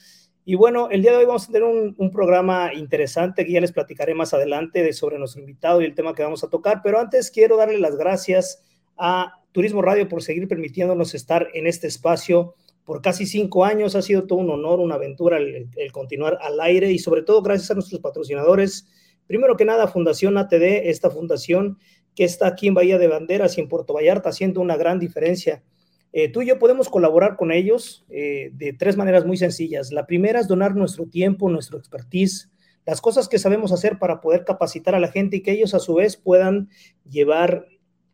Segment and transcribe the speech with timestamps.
[0.46, 3.72] Y bueno, el día de hoy vamos a tener un, programa interesante que ya les
[3.72, 7.00] platicaré más adelante de, sobre nuestro invitado y el tema que vamos a tocar, pero
[7.00, 8.62] antes quiero darle las gracias
[8.98, 13.96] a Turismo Radio por seguir permitiéndonos estar en este espacio por casi cinco años.
[13.96, 17.72] Ha sido todo un honor, una aventura el, continuar al aire y sobre todo gracias
[17.72, 18.88] a nuestros patrocinadores.
[19.28, 21.78] Primero que nada, Fundación ATD, esta fundación
[22.16, 25.64] que está aquí en Bahía de Banderas y en Puerto Vallarta haciendo una gran diferencia
[26.16, 29.92] eh, tú y yo podemos colaborar con ellos eh, de tres maneras muy sencillas.
[29.92, 32.52] La primera es donar nuestro tiempo, nuestro expertise,
[32.86, 35.80] las cosas que sabemos hacer para poder capacitar a la gente y que ellos a
[35.80, 36.69] su vez puedan
[37.09, 37.66] llevar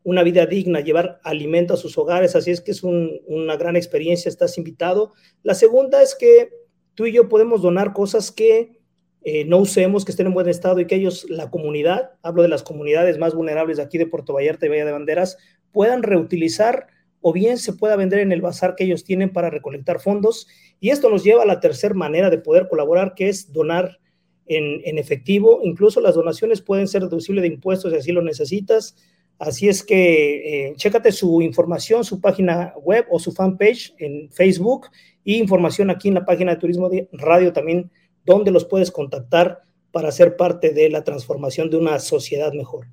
[0.03, 2.37] una vida digna, llevar alimento a sus hogares.
[2.37, 5.11] Así es que es una gran experiencia, estás invitado.
[5.43, 6.51] La segunda es que
[6.95, 8.79] tú y yo podemos donar cosas que
[9.23, 12.47] eh, no usemos, que estén en buen estado y que ellos, la comunidad, hablo de
[12.47, 15.37] las comunidades más vulnerables aquí de Puerto Vallarta y Bahía de Banderas,
[15.73, 16.87] puedan reutilizar
[17.21, 20.47] o bien se pueda vender en el bazar que ellos tienen para recolectar fondos.
[20.79, 23.99] Y esto nos lleva a la tercera manera de poder colaborar, que es donar
[24.45, 25.61] en, efectivo.
[25.63, 28.95] Incluso las donaciones pueden ser deducibles de impuestos si así lo necesitas.
[29.37, 34.87] Así es que eh, chécate su información, su página web o su fanpage en Facebook
[35.23, 37.89] y información aquí en la página de Turismo Radio también,
[38.25, 42.87] donde los puedes contactar para ser parte de la transformación de una sociedad mejor.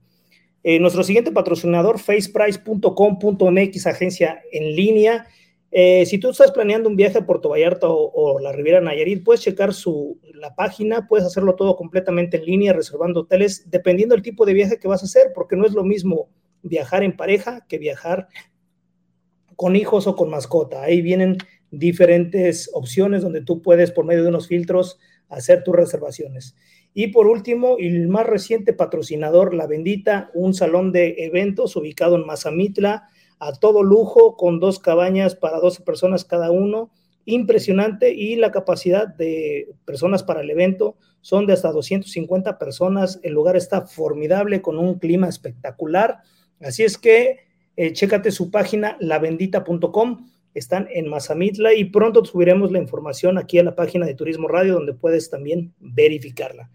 [0.68, 5.28] Eh, nuestro siguiente patrocinador, faceprice.com.mx, agencia en línea.
[5.70, 9.42] Eh, si tú estás planeando un viaje a Puerto Vallarta o, la Riviera Nayarit, puedes
[9.42, 14.44] checar su, la página, puedes hacerlo todo completamente en línea, reservando hoteles, dependiendo del tipo
[14.44, 16.30] de viaje que vas a hacer, porque no es lo mismo
[16.64, 18.26] viajar en pareja que viajar
[19.54, 20.82] con hijos o con mascota.
[20.82, 21.38] Ahí vienen
[21.70, 24.98] diferentes opciones donde tú puedes, por medio de unos filtros,
[25.28, 26.56] hacer tus reservaciones.
[26.98, 32.24] Y por último, el más reciente patrocinador, La Bendita, un salón de eventos ubicado en
[32.24, 36.90] Mazamitla, a todo lujo, con dos cabañas para 12 personas cada uno.
[37.26, 43.20] Impresionante y la capacidad de personas para el evento son de hasta 250 personas.
[43.22, 46.20] El lugar está formidable con un clima espectacular.
[46.62, 47.40] Así es que
[47.76, 50.30] eh, chécate su página lavendita.com.
[50.54, 54.72] Están en Mazamitla y pronto subiremos la información aquí a la página de Turismo Radio
[54.72, 56.70] donde puedes también verificarla.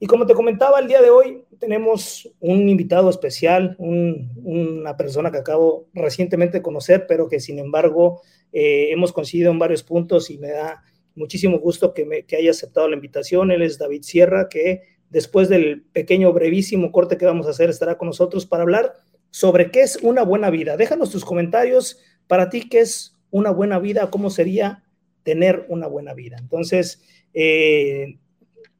[0.00, 5.38] Y como te comentaba, el día de hoy tenemos un invitado especial, una persona que
[5.38, 8.22] acabo recientemente de conocer, pero que sin embargo
[8.52, 10.84] eh, hemos coincidido en varios puntos y me da
[11.16, 13.50] muchísimo gusto que, que haya aceptado la invitación.
[13.50, 17.98] Él es David Sierra, que después del pequeño, brevísimo corte que vamos a hacer, estará
[17.98, 18.94] con nosotros para hablar
[19.30, 20.76] sobre qué es una buena vida.
[20.76, 21.98] Déjanos tus comentarios
[22.28, 24.84] para ti, qué es una buena vida, cómo sería
[25.24, 26.36] tener una buena vida.
[26.38, 27.02] Entonces,
[27.34, 28.18] eh,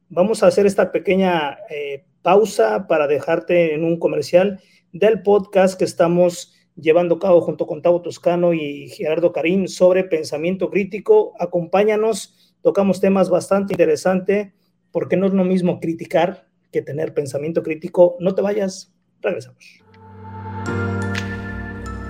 [0.09, 4.59] vamos a hacer esta pequeña eh, pausa para dejarte en un comercial
[4.91, 10.03] del podcast que estamos llevando a cabo junto con Tavo Toscano y Gerardo Karim sobre
[10.03, 11.33] pensamiento crítico.
[11.39, 14.51] Acompáñanos, tocamos temas bastante interesantes,
[14.91, 18.15] porque no es lo mismo criticar que tener pensamiento crítico.
[18.19, 19.83] No te vayas, regresamos.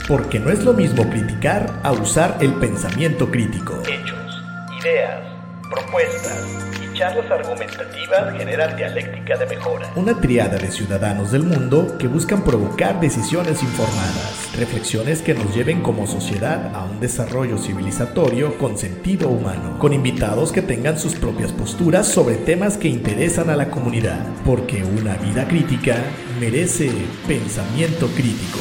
[0.07, 3.79] Porque no es lo mismo criticar a usar el pensamiento crítico.
[3.81, 4.41] Hechos,
[4.81, 5.21] ideas,
[5.69, 9.89] propuestas charlas argumentativas generan dialéctica de mejora.
[9.95, 15.81] Una triada de ciudadanos del mundo que buscan provocar decisiones informadas, reflexiones que nos lleven
[15.81, 21.53] como sociedad a un desarrollo civilizatorio con sentido humano, con invitados que tengan sus propias
[21.53, 25.95] posturas sobre temas que interesan a la comunidad, porque una vida crítica
[26.37, 26.91] merece
[27.25, 28.59] pensamiento crítico.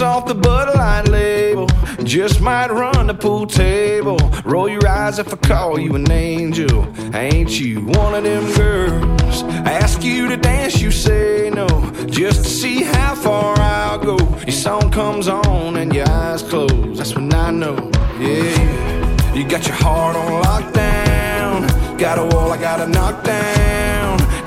[0.00, 1.66] Off the Bud Light label?
[2.04, 4.16] Just might run the pool table.
[4.44, 6.86] Roll your eyes if I call you an angel.
[7.14, 9.42] Ain't you one of them girls?
[9.42, 11.66] I ask you to dance, you say no.
[12.06, 14.16] Just to see how far I'll go.
[14.46, 16.98] Your song comes on and your eyes close.
[16.98, 19.34] That's when I know, yeah.
[19.34, 21.98] You got your heart on lockdown.
[21.98, 23.99] Got a wall I gotta knock down.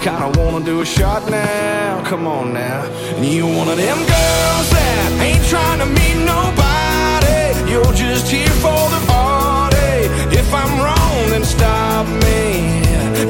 [0.04, 2.04] Kinda wanna do a shot now.
[2.04, 2.84] Come on now.
[3.22, 7.72] You one of them girls that ain't trying to meet nobody.
[7.72, 10.12] You're just here for the party.
[10.36, 12.84] If I'm wrong, then stop me.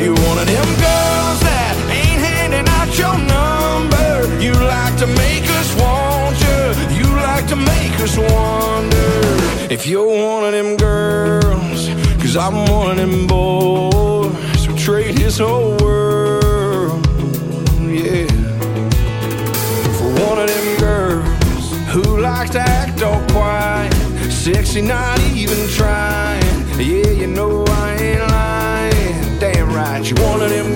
[0.04, 4.42] You one of them girls that ain't handing out your number.
[4.42, 6.62] You like to make us want you.
[6.98, 9.14] You like to make us wonder
[9.72, 11.88] if you're one of them girls.
[12.20, 16.43] Cause I'm one of them boys who trade his whole world.
[21.94, 23.94] Who likes to act all quiet.
[24.32, 26.44] Sexy, not even trying.
[26.80, 29.40] Yeah, you know I ain't lying.
[29.40, 30.76] Damn right, you one of them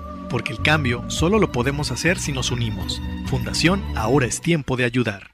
[0.31, 3.01] porque el cambio solo lo podemos hacer si nos unimos.
[3.25, 5.31] Fundación Ahora es tiempo de ayudar.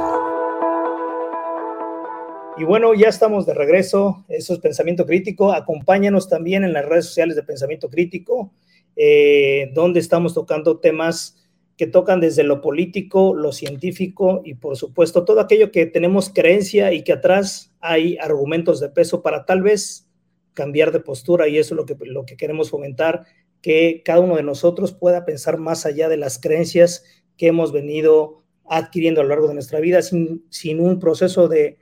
[2.57, 4.25] Y bueno, ya estamos de regreso.
[4.27, 5.53] Eso es Pensamiento Crítico.
[5.53, 8.51] Acompáñanos también en las redes sociales de Pensamiento Crítico,
[8.97, 11.37] eh, donde estamos tocando temas
[11.77, 16.93] que tocan desde lo político, lo científico y por supuesto todo aquello que tenemos creencia
[16.93, 20.07] y que atrás hay argumentos de peso para tal vez
[20.53, 23.25] cambiar de postura y eso es lo que, lo que queremos fomentar,
[23.61, 27.03] que cada uno de nosotros pueda pensar más allá de las creencias
[27.37, 31.79] que hemos venido adquiriendo a lo largo de nuestra vida sin, sin un proceso de,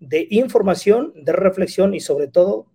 [0.00, 2.66] de información, de reflexión y sobre todo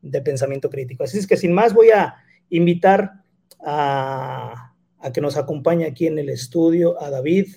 [0.00, 1.04] de pensamiento crítico.
[1.04, 2.14] Así es que sin más voy a
[2.50, 3.24] invitar
[3.60, 4.63] a,
[5.04, 7.48] a que nos acompañe aquí en el estudio a David.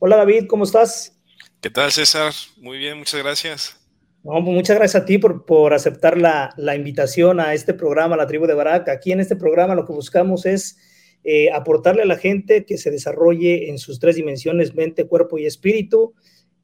[0.00, 1.16] Hola David, ¿cómo estás?
[1.60, 2.32] ¿Qué tal César?
[2.56, 3.80] Muy bien, muchas gracias.
[4.24, 8.16] No, pues muchas gracias a ti por, por aceptar la, la, invitación a este programa,
[8.16, 8.88] La Tribu de Barak.
[8.88, 10.76] Aquí en este programa lo que buscamos es
[11.22, 15.46] eh, aportarle a la gente que se desarrolle en sus tres dimensiones, mente, cuerpo y
[15.46, 16.14] espíritu.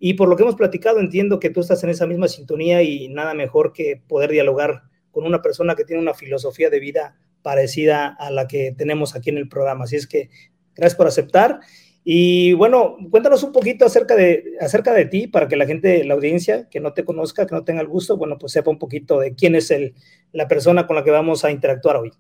[0.01, 3.09] Y por lo que hemos platicado, entiendo que tú estás en esa misma sintonía y
[3.11, 8.09] nada mejor que poder dialogar con una persona que tiene una filosofía de vida parecida
[8.09, 9.85] a la que tenemos aquí en el programa.
[9.85, 10.31] Así es que
[10.75, 11.61] gracias por aceptar.
[12.03, 16.15] Y bueno, cuéntanos un poquito acerca de, acerca de ti para que la gente, la
[16.15, 19.21] audiencia que no te conozca, que no tenga el gusto, bueno, pues sepa un poquito
[19.21, 19.95] de quién es el,
[20.33, 22.13] la persona con la que vamos a interactuar hoy.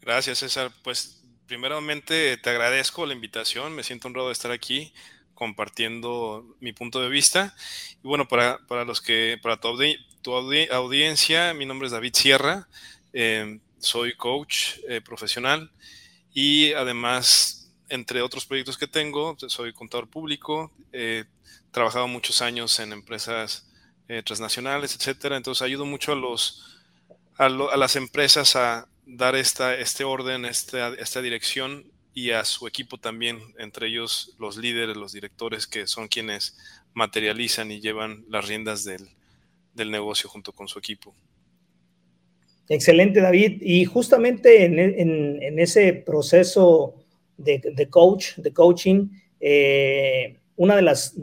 [0.00, 0.70] Gracias, César.
[0.84, 4.92] Pues primeramente te agradezco la invitación, me siento honrado de estar aquí
[5.34, 7.54] compartiendo mi punto de vista.
[8.02, 9.76] Y bueno, para, para los que, para tu,
[10.22, 12.68] tu audiencia, mi nombre es David Sierra,
[13.12, 15.70] eh, soy coach eh, profesional
[16.32, 21.24] y además entre otros proyectos que tengo, soy contador público, he
[21.70, 23.70] trabajado muchos años en empresas
[24.08, 25.36] eh, transnacionales, etcétera.
[25.36, 26.76] Entonces ayudo mucho a los
[27.38, 32.98] a, las empresas a dar esta, este orden, esta, esta dirección y a su equipo
[32.98, 36.56] también, entre ellos los líderes, los directores que son quienes
[36.94, 41.14] materializan y llevan las riendas del negocio junto con su equipo.
[42.68, 43.62] Excelente, David.
[43.62, 46.94] Y justamente en, ese proceso
[47.36, 49.08] de, coach, de coaching,
[49.40, 51.14] eh, una de las,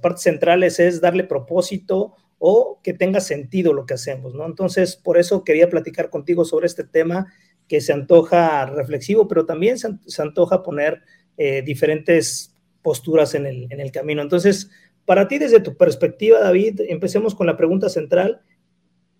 [0.00, 4.44] partes centrales es darle propósito o que tenga sentido lo que hacemos, ¿no?
[4.44, 7.32] Entonces, por eso quería platicar contigo sobre este tema
[7.68, 11.02] que se antoja reflexivo, pero también se, antoja poner
[11.38, 14.22] eh, diferentes posturas en el camino.
[14.22, 14.70] Entonces,
[15.04, 18.40] para ti, desde tu perspectiva, David, empecemos con la pregunta central.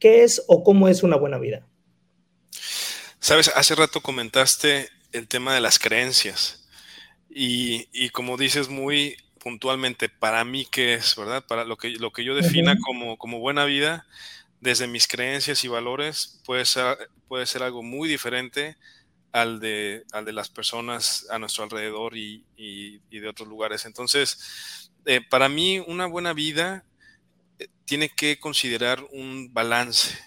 [0.02, 1.64] ¿Qué es o cómo es una buena vida?
[3.20, 6.68] Sabes, hace rato comentaste el tema de las creencias.
[7.30, 11.14] Y, como dices muy puntualmente, para mí, ¿qué es?
[11.14, 11.46] ¿Verdad?
[11.46, 14.04] Para lo que, lo que yo defina como, como buena vida,
[14.60, 18.76] desde mis creencias y valores, puede ser, puede ser algo muy diferente
[19.30, 23.84] al de, al de las personas a nuestro alrededor y, de otros lugares.
[23.84, 26.84] Entonces, eh, para mí, una buena vida
[27.84, 30.18] tiene que considerar un balance,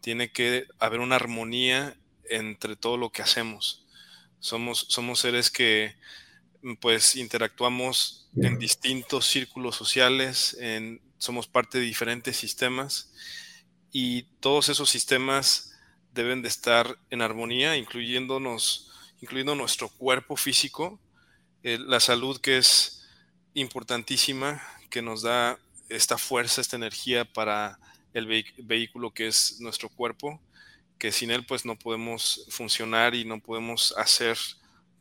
[0.00, 1.96] tiene que haber una armonía
[2.28, 3.86] entre todo lo que hacemos.
[4.38, 5.96] Somos, somos seres que
[6.80, 13.12] pues interactuamos en distintos círculos sociales, en, somos parte de diferentes sistemas
[13.92, 15.72] y todos esos sistemas
[16.12, 18.90] deben de estar en armonía, incluyéndonos,
[19.20, 21.00] incluyendo nuestro cuerpo físico,
[21.62, 23.06] eh, la salud que es
[23.54, 25.58] importantísima, que nos da
[25.96, 27.78] esta fuerza, esta energía para
[28.12, 28.26] el
[28.58, 30.40] vehículo que es nuestro cuerpo
[30.98, 34.38] que sin él pues no podemos funcionar y no podemos hacer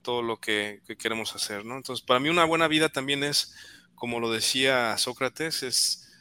[0.02, 1.78] todo lo que, queremos hacer, ¿no?
[1.78, 3.56] Entonces, para mí una buena vida también es,
[3.96, 6.12] como lo decía Sócrates, es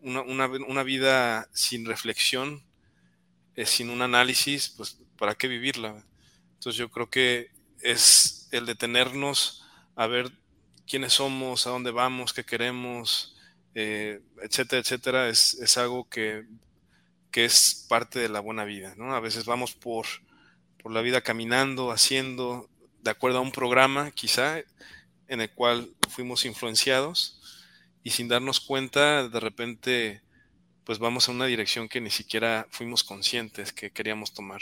[0.00, 2.62] una, vida sin reflexión,
[3.56, 6.04] es sin un análisis, pues ¿para qué vivirla?
[6.52, 7.50] Entonces yo creo que
[7.80, 9.64] es el detenernos
[9.96, 10.30] a ver
[10.86, 13.33] quiénes somos, a dónde vamos, qué queremos,
[13.74, 16.44] eh, etcétera, etcétera, es, es algo que
[17.34, 19.12] que es parte de la buena vida, ¿no?
[19.12, 20.06] A veces vamos por,
[20.80, 22.70] por la vida caminando, haciendo,
[23.02, 24.60] de acuerdo a un programa quizá
[25.26, 27.40] en el cual fuimos influenciados
[28.04, 30.22] y sin darnos cuenta, de repente,
[30.84, 34.60] pues vamos a una dirección que ni siquiera fuimos conscientes que queríamos tomar.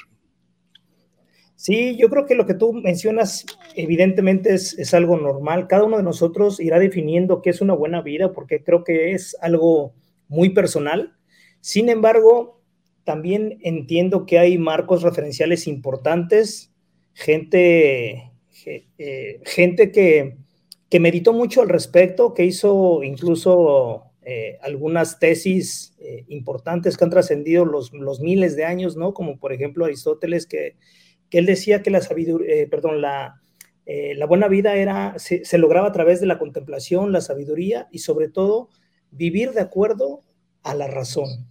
[1.63, 5.69] Sí, yo creo que lo que tú mencionas evidentemente es, es, algo normal.
[5.69, 9.37] Cada uno de nosotros irá definiendo qué es una buena vida porque creo que es
[9.41, 9.95] algo
[10.27, 11.15] muy personal.
[11.61, 12.61] Sin embargo,
[13.05, 16.73] también entiendo que hay marcos referenciales importantes,
[17.15, 18.33] gente,
[18.67, 20.39] eh, gente que,
[20.91, 27.11] que, meditó mucho al respecto, que hizo incluso eh, algunas tesis eh, importantes que han
[27.11, 29.15] trascendido los, los, miles de años, ¿no?
[29.15, 30.75] Como por ejemplo Aristóteles, que,
[31.33, 33.41] que él decía que la sabiduría, perdón, la,
[33.87, 38.01] la buena vida era, se, se lograba a través de la contemplación, la sabiduría y
[38.01, 38.69] sobre todo
[39.11, 40.21] vivir de acuerdo
[40.63, 41.49] a la razón.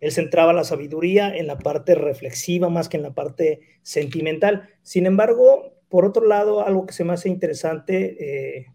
[0.00, 4.68] Él centraba la sabiduría en la parte reflexiva más que en la parte sentimental.
[4.82, 8.66] Sin embargo, por otro lado, algo que se me hace interesante, eh,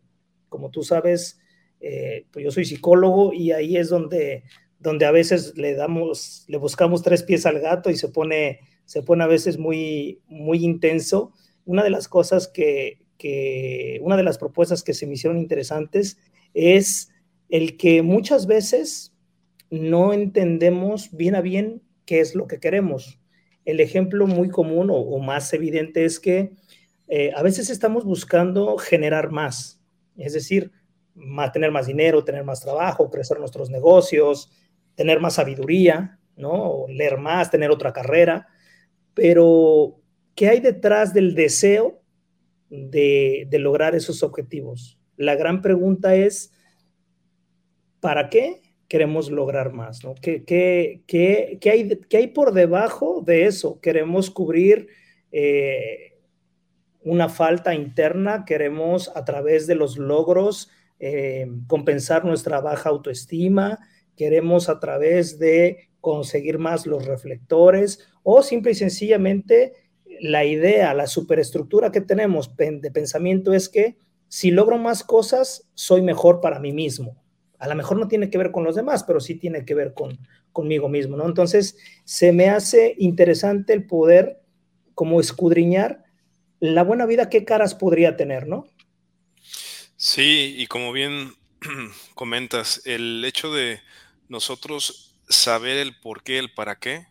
[0.48, 1.42] como tú sabes,
[1.82, 4.44] eh, pues yo soy psicólogo y ahí es donde,
[4.80, 9.04] donde a veces le damos, le buscamos tres pies al gato y se pone, se
[9.04, 11.34] pone a veces muy, muy intenso.
[11.66, 16.18] Una de las cosas que, que, una de las propuestas que se me hicieron interesantes
[16.54, 17.10] es
[17.50, 19.14] el que muchas veces
[19.70, 23.20] no entendemos bien a bien qué es lo que queremos.
[23.66, 26.54] El ejemplo muy común o, más evidente es que
[27.10, 29.82] eh, a veces estamos buscando generar más,
[30.16, 30.72] es decir,
[31.52, 34.50] tener más dinero, tener más trabajo, crecer nuestros negocios,
[34.96, 36.86] tener más sabiduría, ¿no?
[36.88, 38.48] leer más, tener otra carrera,
[39.18, 40.00] pero
[40.36, 42.04] ¿qué hay detrás del deseo
[42.70, 45.00] de, de lograr esos objetivos?
[45.16, 46.54] La gran pregunta es,
[48.00, 50.02] ¿para qué queremos lograr más?
[50.22, 53.82] ¿Qué, qué, qué, qué hay, hay por debajo de eso?
[53.82, 54.88] ¿Queremos cubrir
[55.32, 56.20] eh,
[57.02, 58.46] una falta interna?
[58.46, 60.70] ¿Queremos a través de los logros
[61.00, 63.80] eh, compensar nuestra baja autoestima?
[64.16, 68.08] ¿Queremos a través de conseguir más los reflectores?
[68.24, 69.74] ¿O simple y sencillamente
[70.20, 76.02] la idea, la superestructura que tenemos de pensamiento es que si logro más cosas, soy
[76.02, 77.16] mejor para mí mismo?
[77.60, 79.94] a lo mejor no tiene que ver con los demás, pero sí tiene que ver
[79.94, 80.20] con
[80.52, 81.26] conmigo mismo, ¿no?
[81.26, 84.42] Entonces, se me hace interesante el poder
[84.96, 86.04] como escudriñar
[86.60, 88.68] la buena vida, qué caras podría tener, ¿no?
[89.96, 91.34] Sí, y como bien
[92.16, 93.82] comentas, el hecho de
[94.30, 97.08] nosotros saber el por qué, el para qué,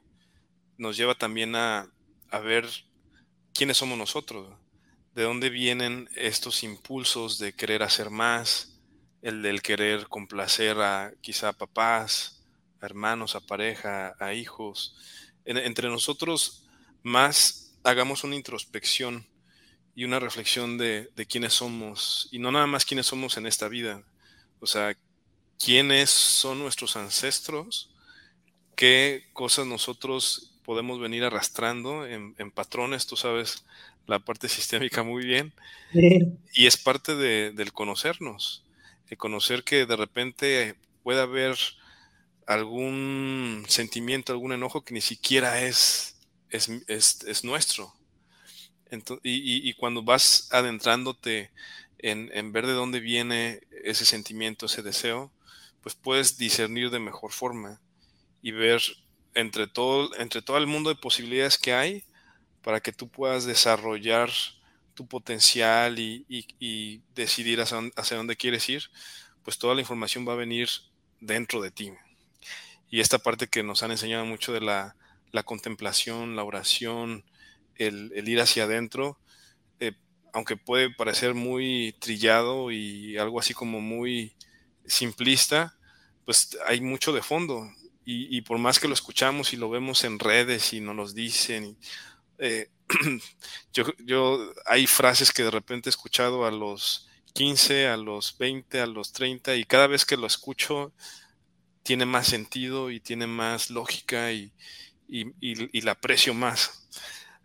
[0.79, 1.91] nos lleva también a,
[2.31, 2.69] a ver
[3.55, 4.55] quiénes somos nosotros,
[5.15, 8.79] de dónde vienen estos impulsos de querer hacer más,
[9.23, 12.45] el del querer complacer a quizá papás,
[12.81, 14.97] a hermanos, a pareja, a hijos.
[15.45, 16.67] entre nosotros
[17.03, 19.27] más hagamos una introspección
[19.95, 23.69] y una reflexión de, de quiénes somos, y no nada más quiénes somos en esta
[23.69, 24.03] vida,
[24.61, 24.95] o sea,
[25.59, 27.96] quiénes son nuestros ancestros,
[28.77, 33.65] qué cosas nosotros podemos venir arrastrando en, patrones, tú sabes
[34.07, 35.53] la parte sistémica muy bien,
[35.93, 38.63] y es parte de, del conocernos
[39.09, 41.57] de conocer que de repente puede haber
[42.47, 46.17] algún sentimiento, algún enojo que ni siquiera es,
[46.51, 47.95] es, nuestro.
[49.23, 51.51] y, cuando vas adentrándote
[51.99, 55.33] en, en, ver de dónde viene ese sentimiento, ese deseo,
[55.83, 57.81] pues puedes discernir de mejor forma
[58.43, 58.83] y ver
[59.35, 62.05] entre todo, entre todo el mundo de posibilidades que hay
[62.63, 64.31] para que tú puedas desarrollar
[64.95, 68.85] tu potencial y, decidir hacia, dónde quieres ir,
[69.45, 70.69] pues toda la información va a venir
[71.21, 71.93] dentro de ti.
[72.91, 74.97] Y esta parte que nos han enseñado mucho de la,
[75.45, 77.25] contemplación, la oración,
[77.77, 79.19] el, ir hacia adentro,
[79.79, 79.93] eh,
[80.33, 84.35] aunque puede parecer muy trillado y algo así como muy
[84.87, 85.77] simplista,
[86.25, 87.71] pues hay mucho de fondo.
[88.09, 91.77] Y, por más que lo escuchamos y lo vemos en redes y nos lo dicen,
[92.39, 92.69] eh,
[93.73, 98.81] yo, yo, hay frases que de repente he escuchado a los 15, a los 20,
[98.81, 100.93] a los 30 y cada vez que lo escucho
[101.83, 104.53] tiene más sentido y tiene más lógica y,
[105.09, 106.89] y, la aprecio más.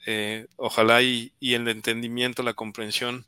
[0.06, 3.26] Eh, ojalá y, y, el entendimiento, la comprensión,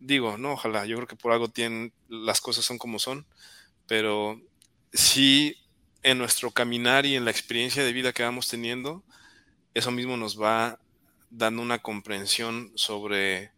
[0.00, 3.26] digo, no, ojalá, yo creo que por algo tienen, las cosas son como son,
[3.86, 4.38] pero
[4.92, 5.56] sí
[6.02, 9.04] en nuestro caminar y en la experiencia de vida que vamos teniendo,
[9.74, 10.78] eso mismo nos va
[11.30, 13.52] dando una comprensión sobre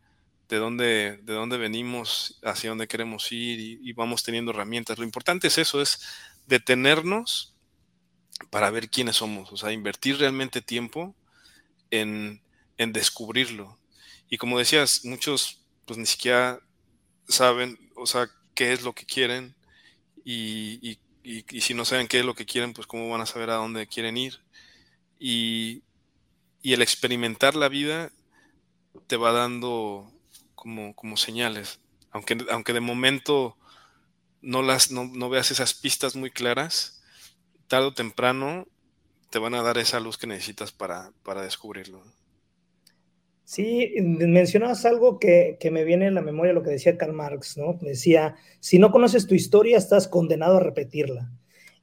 [0.49, 4.99] de dónde, de dónde venimos, hacia dónde queremos ir y, vamos teniendo herramientas.
[4.99, 6.01] Lo importante es eso, es
[6.47, 7.55] detenernos
[8.51, 11.15] para ver quiénes somos, o sea, invertir realmente tiempo
[11.91, 12.43] en,
[12.79, 13.79] en descubrirlo.
[14.29, 16.61] Y como decías, muchos pues ni siquiera
[17.29, 19.55] saben, o sea, qué es lo que quieren
[20.25, 23.27] y, y, y, si no saben qué es lo que quieren, pues cómo van a
[23.27, 24.41] saber a dónde quieren ir.
[25.19, 25.83] Y,
[26.63, 28.13] y el experimentar la vida
[29.07, 30.13] te va dando
[30.55, 31.81] como, como señales.
[32.11, 33.57] Aunque, aunque de momento
[34.43, 37.03] no, las, no, veas esas pistas muy claras,
[37.69, 38.67] tarde o temprano
[39.31, 42.05] te van a dar esa luz que necesitas para, para descubrirlo.
[43.45, 47.59] Sí, mencionabas algo que, que, me viene en la memoria lo que decía Karl Marx,
[47.59, 47.79] ¿no?
[47.81, 51.31] Decía, si no conoces tu historia, estás condenado a repetirla.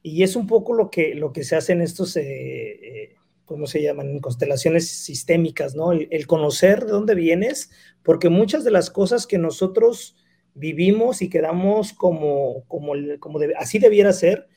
[0.02, 3.14] Y es un poco lo que, lo que se hace en estos eh, eh,
[3.52, 4.18] ¿cómo se llaman?
[4.20, 5.92] Constelaciones sistémicas, ¿no?
[5.92, 7.70] El, conocer de dónde vienes,
[8.02, 10.16] porque muchas de las cosas que nosotros
[10.54, 14.48] vivimos y quedamos como, como, como así debiera ser,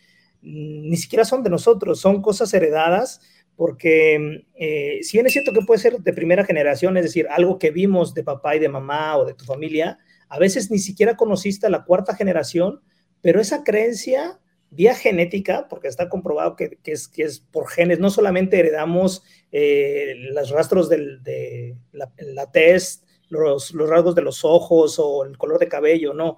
[0.41, 3.22] ni siquiera son de nosotros, son cosas heredadas,
[3.56, 7.58] porque eh, si bien es cierto que puede ser de primera generación, es decir, algo
[7.58, 11.15] que vimos de papá y de mamá o de tu familia, a veces ni siquiera
[11.15, 12.82] conociste la cuarta generación,
[13.22, 14.39] pero esa creencia
[14.72, 20.15] vía genética, porque está comprobado que, es, que es por genes, no solamente heredamos eh,
[20.34, 25.68] los rastros de la, la test, los, rasgos de los ojos o el color de
[25.68, 26.38] cabello, no.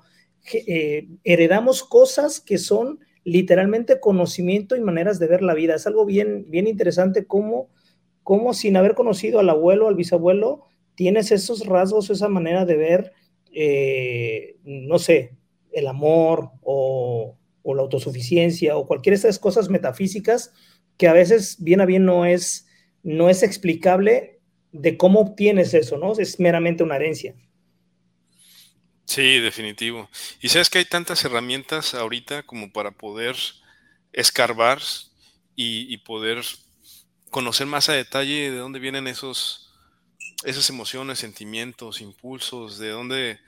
[0.53, 5.75] Eh, heredamos cosas que son literalmente conocimiento y maneras de ver la vida.
[5.75, 7.69] Es algo bien, bien interesante cómo,
[8.23, 10.63] cómo sin haber conocido al abuelo, al bisabuelo,
[10.95, 13.11] tienes esos rasgos, esa manera de ver,
[13.51, 15.35] eh, no sé,
[15.73, 17.35] el amor o,
[17.65, 20.53] la autosuficiencia o cualquiera de esas cosas metafísicas
[20.95, 22.65] que a veces bien a bien no es,
[23.03, 24.39] no es explicable
[24.71, 26.13] de cómo obtienes eso, ¿no?
[26.13, 27.35] Es meramente una herencia.
[29.07, 30.09] Sí, definitivo.
[30.41, 33.37] Y sabes que hay tantas herramientas ahorita como para poder
[34.13, 34.81] escarbar
[35.55, 36.43] y, poder
[37.31, 39.71] conocer más a detalle de dónde vienen esos,
[40.43, 43.39] esas emociones, sentimientos, impulsos, de dónde,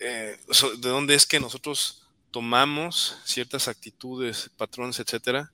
[0.00, 0.38] eh,
[0.78, 5.52] de dónde es que nosotros tomamos ciertas actitudes, patrones, etcétera.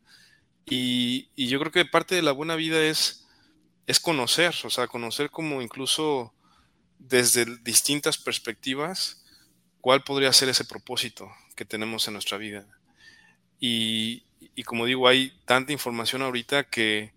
[0.66, 3.20] Y, y yo creo que parte de la buena vida es
[3.86, 6.32] es conocer, o sea, conocer como incluso
[6.98, 9.19] desde distintas perspectivas
[9.80, 12.66] cuál podría ser ese propósito que tenemos en nuestra vida.
[13.58, 14.22] Y,
[14.64, 17.12] como digo, hay tanta información ahorita que,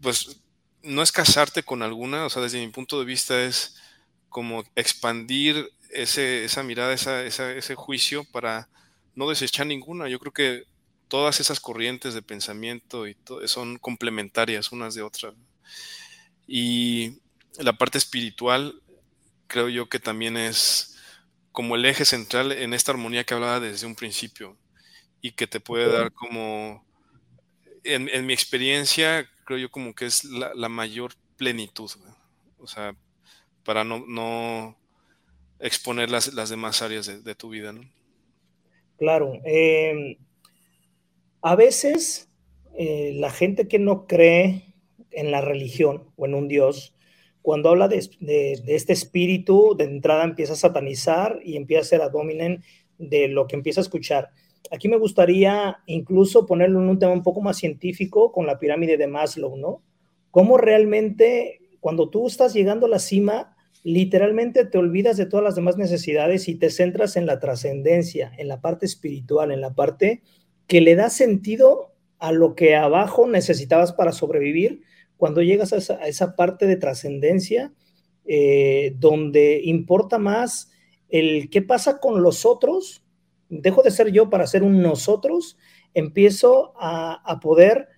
[0.00, 0.40] pues,
[0.82, 3.76] no es casarte con alguna, o sea, desde mi punto de vista es
[4.28, 8.68] como expandir ese, esa mirada, ese juicio para
[9.14, 10.08] no desechar ninguna.
[10.08, 10.64] Yo creo que
[11.08, 15.34] todas esas corrientes de pensamiento y son complementarias unas de otras.
[16.46, 17.18] Y
[17.58, 18.80] la parte espiritual,
[19.46, 20.97] creo yo que también es
[21.58, 24.56] como el eje central en esta armonía que hablaba desde un principio
[25.20, 26.86] y que te puede dar como,
[27.82, 31.90] en, mi experiencia, creo yo como que es la, mayor plenitud,
[32.58, 32.94] o sea,
[33.64, 34.78] para no,
[35.58, 37.72] exponer las, demás áreas de, tu vida.
[37.72, 37.80] ¿no?
[38.96, 39.32] Claro.
[39.44, 40.16] Em,
[41.42, 42.28] a veces
[42.76, 44.76] eh, la gente que no cree
[45.10, 46.94] en la religión o en un Dios,
[47.42, 47.98] cuando habla de,
[48.66, 52.60] este espíritu, de entrada empieza a satanizar y empieza a ser
[52.98, 54.30] de lo que empieza a escuchar.
[54.70, 58.96] Aquí me gustaría incluso ponerlo en un tema un poco más científico con la pirámide
[58.96, 59.82] de Maslow, ¿no?
[60.30, 65.54] Cómo realmente cuando tú estás llegando a la cima, literalmente te olvidas de todas las
[65.54, 70.22] demás necesidades y te centras en la trascendencia, en la parte espiritual, en la parte
[70.66, 74.82] que le da sentido a lo que abajo necesitabas para sobrevivir
[75.18, 77.74] cuando llegas a esa, parte de trascendencia,
[78.24, 80.70] eh, donde importa más
[81.08, 83.04] el qué pasa con los otros,
[83.48, 85.58] dejo de ser yo para ser un nosotros,
[85.92, 87.88] empiezo a, poder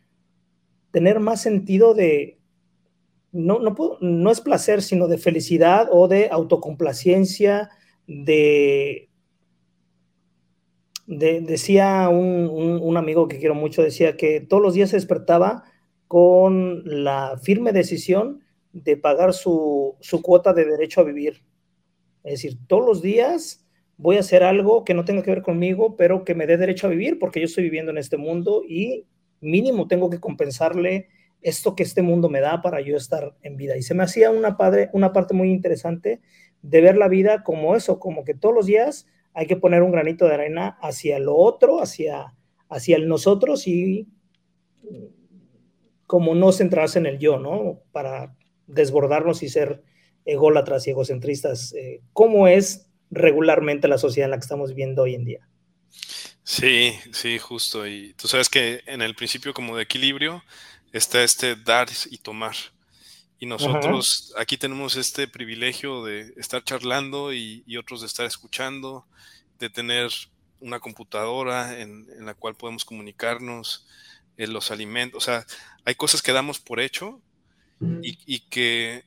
[0.92, 2.38] tener más sentido de,
[3.32, 7.68] no, no, no, es placer, sino de felicidad o de autocomplacencia,
[8.06, 9.10] de...
[11.06, 12.48] decía un,
[12.82, 15.64] un, amigo que quiero mucho, decía que todos los días se despertaba
[16.10, 18.40] con la firme decisión
[18.72, 21.44] de pagar su, cuota de derecho a vivir.
[22.24, 23.64] Es decir, todos los días
[23.96, 26.88] voy a hacer algo que no tenga que ver conmigo, pero que me dé derecho
[26.88, 29.06] a vivir, porque yo estoy viviendo en este mundo y
[29.40, 31.06] mínimo tengo que compensarle
[31.42, 33.76] esto que este mundo me da para yo estar en vida.
[33.76, 36.20] Y se me hacía una, padre, una parte muy interesante
[36.60, 39.92] de ver la vida como eso, como que todos los días hay que poner un
[39.92, 42.34] granito de arena hacia lo otro, hacia,
[42.68, 44.08] hacia el nosotros y
[46.10, 47.84] como no centrarse en el yo, ¿no?
[47.92, 48.34] Para
[48.66, 49.84] desbordarnos y ser
[50.24, 51.72] ególatras y egocentristas.
[51.74, 55.48] Eh, ¿Cómo es regularmente la sociedad en la que estamos viviendo hoy en día?
[56.42, 57.86] Sí, sí, justo.
[57.86, 60.42] Y tú sabes que en el principio como de equilibrio
[60.92, 62.56] está este dar y tomar.
[63.38, 69.06] Y nosotros aquí tenemos este privilegio de estar charlando y, otros de estar escuchando,
[69.60, 70.10] de tener
[70.58, 73.86] una computadora en, en la cual podemos comunicarnos,
[74.48, 75.46] los alimentos, o sea,
[75.84, 77.20] hay cosas que damos por hecho
[78.02, 79.04] y, que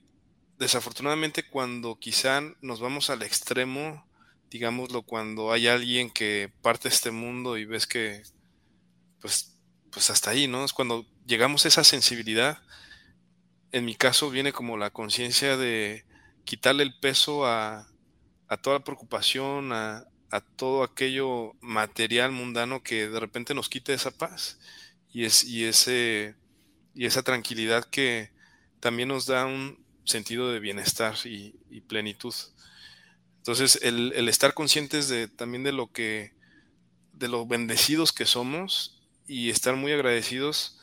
[0.58, 4.06] desafortunadamente cuando quizá nos vamos al extremo,
[4.50, 8.24] digámoslo, cuando hay alguien que parte este mundo y ves que,
[9.22, 9.56] pues,
[9.92, 10.66] pues hasta ahí, ¿no?
[10.66, 12.64] Es cuando llegamos a esa sensibilidad,
[13.72, 16.06] en mi caso viene como la conciencia de
[16.46, 17.88] quitarle el peso a,
[18.48, 24.12] a toda preocupación, a, a, todo aquello material mundano que de repente nos quite esa
[24.12, 24.60] paz
[25.14, 26.36] y, es, y, ese,
[26.96, 28.32] y esa tranquilidad que
[28.80, 31.54] también nos da un sentido de bienestar y,
[31.88, 32.34] plenitud.
[33.38, 36.34] Entonces, el, estar conscientes de, también de lo que,
[37.14, 40.80] de lo bendecidos que somos y estar muy agradecidos,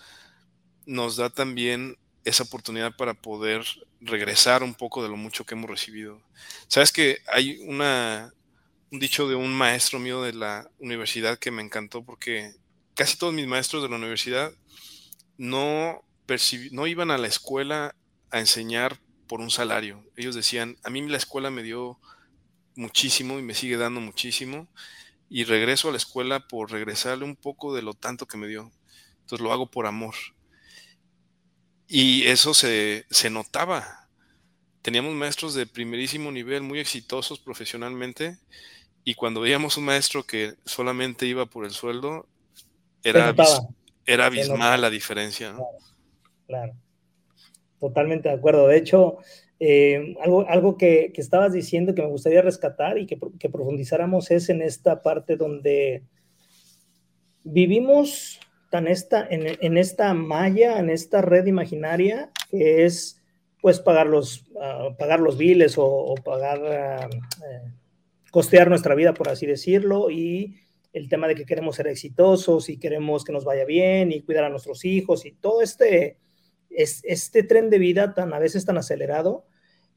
[0.87, 3.65] nos da también esa oportunidad para poder
[4.01, 6.23] regresar un poco de lo mucho que hemos recibido.
[6.69, 8.33] Sabes que hay una,
[8.91, 12.55] un dicho de un maestro mío de la universidad que me encantó porque
[12.95, 14.53] casi todos mis maestros de la universidad
[15.41, 16.05] no,
[16.87, 17.97] iban a la escuela
[18.31, 20.05] a enseñar por un salario.
[20.17, 21.99] Ellos decían, a mí la escuela me dio
[22.77, 24.69] muchísimo y me sigue dando muchísimo
[25.29, 28.71] y regreso a la escuela por regresarle un poco de lo tanto que me dio.
[29.21, 30.15] Entonces lo hago por amor.
[31.87, 34.09] Y eso se, se notaba.
[34.83, 38.39] Teníamos maestros de primerísimo nivel, muy exitosos profesionalmente,
[39.05, 42.29] y cuando veíamos un maestro que solamente iba por el sueldo,
[43.03, 43.35] era,
[44.07, 45.55] era abismal la diferencia.
[46.47, 46.75] Claro,
[47.79, 48.67] totalmente de acuerdo.
[48.69, 49.19] De hecho,
[49.63, 53.19] eh, algo, algo que, estabas diciendo que me gustaría rescatar y que,
[53.51, 56.03] profundizáramos es en esta parte donde
[57.45, 63.21] vivimos tan esta, en, esta malla, en esta red imaginaria que es
[63.61, 67.73] pues pagar los, ah, pagar los biles o, pagar, ah, eh,
[68.31, 70.57] costear nuestra vida, por así decirlo, y
[70.93, 74.45] el tema de que queremos ser exitosos y queremos que nos vaya bien y cuidar
[74.45, 76.19] a nuestros hijos y todo este,
[76.69, 79.47] es, este tren de vida tan a veces tan acelerado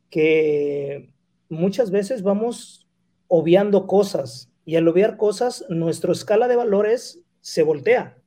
[0.10, 1.10] que
[1.50, 2.88] muchas veces vamos
[3.28, 8.18] obviando cosas y al obviar cosas nuestra escala de valores se voltea.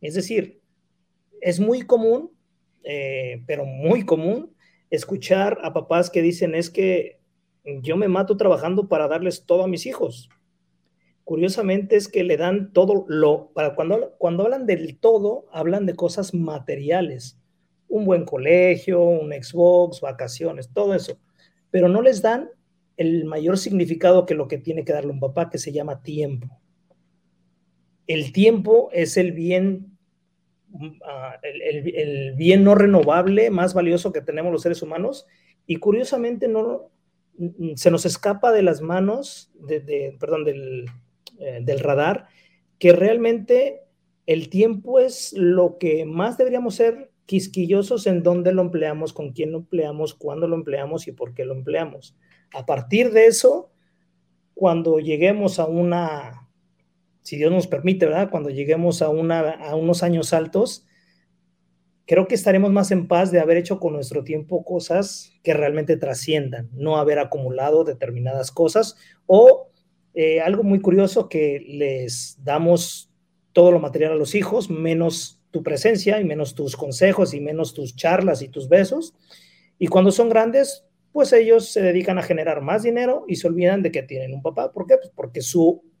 [0.00, 0.60] Es decir,
[1.40, 2.30] es muy común,
[2.84, 4.54] eh, pero muy común,
[4.90, 7.18] escuchar a papás que dicen es que
[7.82, 10.28] yo me mato trabajando para darles todo a mis hijos
[11.28, 15.94] curiosamente es que le dan todo lo, para cuando, cuando hablan del todo, hablan de
[15.94, 17.38] cosas materiales,
[17.86, 21.18] un buen colegio, un Xbox, vacaciones, todo eso,
[21.70, 22.48] pero no les dan
[22.96, 26.48] el mayor significado que lo que tiene que darle un papá, que se llama tiempo.
[28.06, 29.98] El tiempo es el bien,
[30.72, 30.86] uh,
[31.42, 35.26] el, el, bien no renovable más valioso que tenemos los seres humanos.
[35.66, 36.90] Y curiosamente no
[37.76, 40.86] se nos escapa de las manos, de, perdón, del,
[41.38, 42.26] eh, del radar,
[42.78, 43.82] que realmente
[44.26, 49.52] el tiempo es lo que más deberíamos ser quisquillosos en dónde lo empleamos, con quién
[49.52, 52.16] lo empleamos, cuándo lo empleamos y por qué lo empleamos.
[52.52, 53.70] A partir de eso,
[54.54, 56.48] cuando lleguemos a una,
[57.22, 58.30] si Dios nos permite, ¿verdad?
[58.30, 60.86] Cuando lleguemos a, una, a unos años altos,
[62.06, 65.98] creo que estaremos más en paz de haber hecho con nuestro tiempo cosas que realmente
[65.98, 68.96] trasciendan, no haber acumulado determinadas cosas
[69.26, 69.67] o
[70.20, 73.08] eh, algo muy curioso que les damos
[73.52, 77.72] todo lo material a los hijos, menos tu presencia y menos tus consejos y menos
[77.72, 79.14] tus charlas y tus besos.
[79.78, 83.80] Y cuando son grandes, pues ellos se dedican a generar más dinero y se olvidan
[83.84, 84.72] de que tienen un papá.
[84.72, 84.96] ¿Por qué?
[84.96, 85.40] Pues porque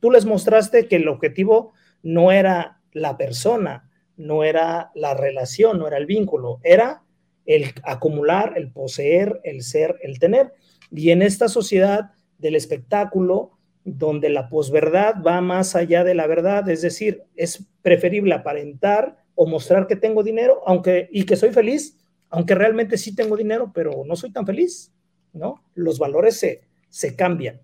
[0.00, 5.86] tú les mostraste que el objetivo no era la persona, no era la relación, no
[5.86, 7.04] era el vínculo, era
[7.46, 10.54] el acumular, el poseer, el ser, el tener.
[10.90, 13.57] Y en esta sociedad del espectáculo,
[13.96, 19.46] donde la posverdad va más allá de la verdad, es decir, es preferible aparentar o
[19.46, 21.96] mostrar que tengo dinero, aunque y que soy feliz,
[22.28, 24.92] aunque realmente sí tengo dinero, pero no soy tan feliz,
[25.32, 25.64] ¿no?
[25.74, 27.60] Los valores se, se cambian.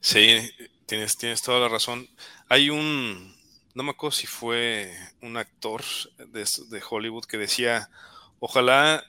[0.00, 0.38] Sí,
[0.86, 2.08] tienes, tienes toda la razón.
[2.48, 3.34] Hay un,
[3.74, 5.82] no me acuerdo si fue un actor
[6.18, 7.88] de, de Hollywood que decía,
[8.40, 9.04] ojalá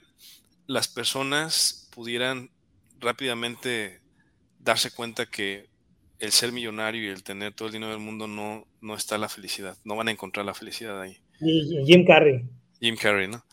[0.66, 2.50] las personas pudieran
[3.00, 4.00] rápidamente
[4.60, 5.71] darse cuenta que
[6.22, 9.28] el ser millonario y el tener todo el dinero del mundo no, no está la
[9.28, 9.76] felicidad.
[9.82, 11.18] No van a encontrar la felicidad ahí.
[11.40, 12.44] Y Jim Carrey.
[12.80, 13.44] Jim Carrey, ¿no?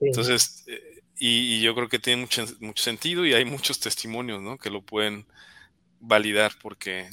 [0.00, 4.56] Entonces, eh, y, yo creo que tiene mucho, mucho sentido y hay muchos testimonios, ¿no?
[4.56, 5.26] Que lo pueden
[6.00, 7.10] validar porque,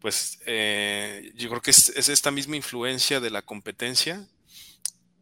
[0.00, 4.28] pues, eh, yo creo que es, esta misma influencia de la competencia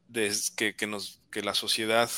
[0.08, 2.10] de, que, que, nos, que la sociedad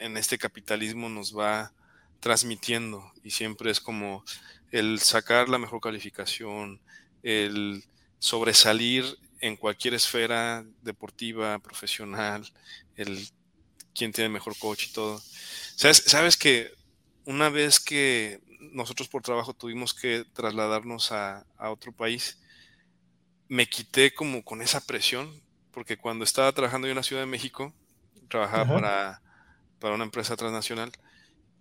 [0.00, 1.72] en este capitalismo nos va
[2.18, 4.24] transmitiendo y siempre es como
[4.70, 6.80] el sacar la mejor calificación,
[7.22, 7.84] el
[8.18, 9.04] sobresalir
[9.40, 12.50] en cualquier esfera deportiva, profesional,
[12.96, 13.28] el
[13.94, 15.20] quién tiene mejor coach y todo.
[15.76, 16.72] ¿Sabes, sabes que
[17.24, 18.40] una vez que
[18.72, 22.38] nosotros por trabajo tuvimos que trasladarnos a, otro país,
[23.48, 25.30] me quité como con esa presión,
[25.72, 27.72] porque cuando estaba trabajando yo en la Ciudad de México,
[28.28, 29.22] trabajaba para,
[29.78, 30.92] para una empresa transnacional,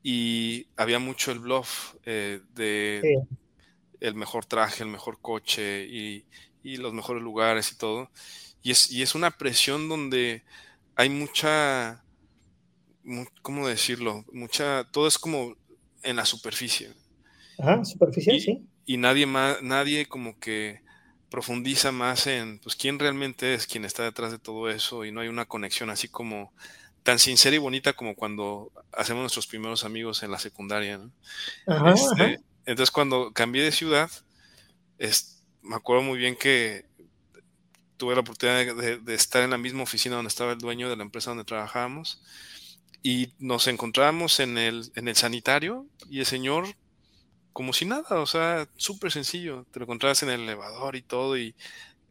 [0.09, 3.25] y había mucho el bluff eh, de
[3.99, 6.23] el mejor traje, el mejor coche y,
[6.63, 8.09] los mejores lugares y todo.
[8.63, 10.43] Y es, y es una presión donde
[10.95, 12.05] hay mucha,
[13.41, 14.23] ¿cómo decirlo?
[14.31, 15.57] Mucha, todo es como
[16.03, 16.93] en la superficie.
[17.59, 18.65] Ajá, superficie, sí.
[18.85, 20.83] Y nadie más, nadie como que
[21.29, 25.19] profundiza más en, pues, quién realmente es quien está detrás de todo eso y no
[25.19, 26.53] hay una conexión así como
[27.07, 30.99] tan sincera y bonita como cuando hacemos nuestros primeros amigos en la secundaria.
[31.65, 34.11] Este, entonces, cuando cambié de ciudad,
[35.61, 36.83] me acuerdo muy bien que
[37.95, 41.03] tuve la oportunidad de, estar en la misma oficina donde estaba el dueño de la
[41.03, 42.21] empresa donde trabajábamos
[43.01, 46.65] y nos encontrábamos en el, en el sanitario y el señor
[47.53, 51.37] como si nada, o sea, súper sencillo, te lo encontrabas en el elevador y todo
[51.37, 51.55] y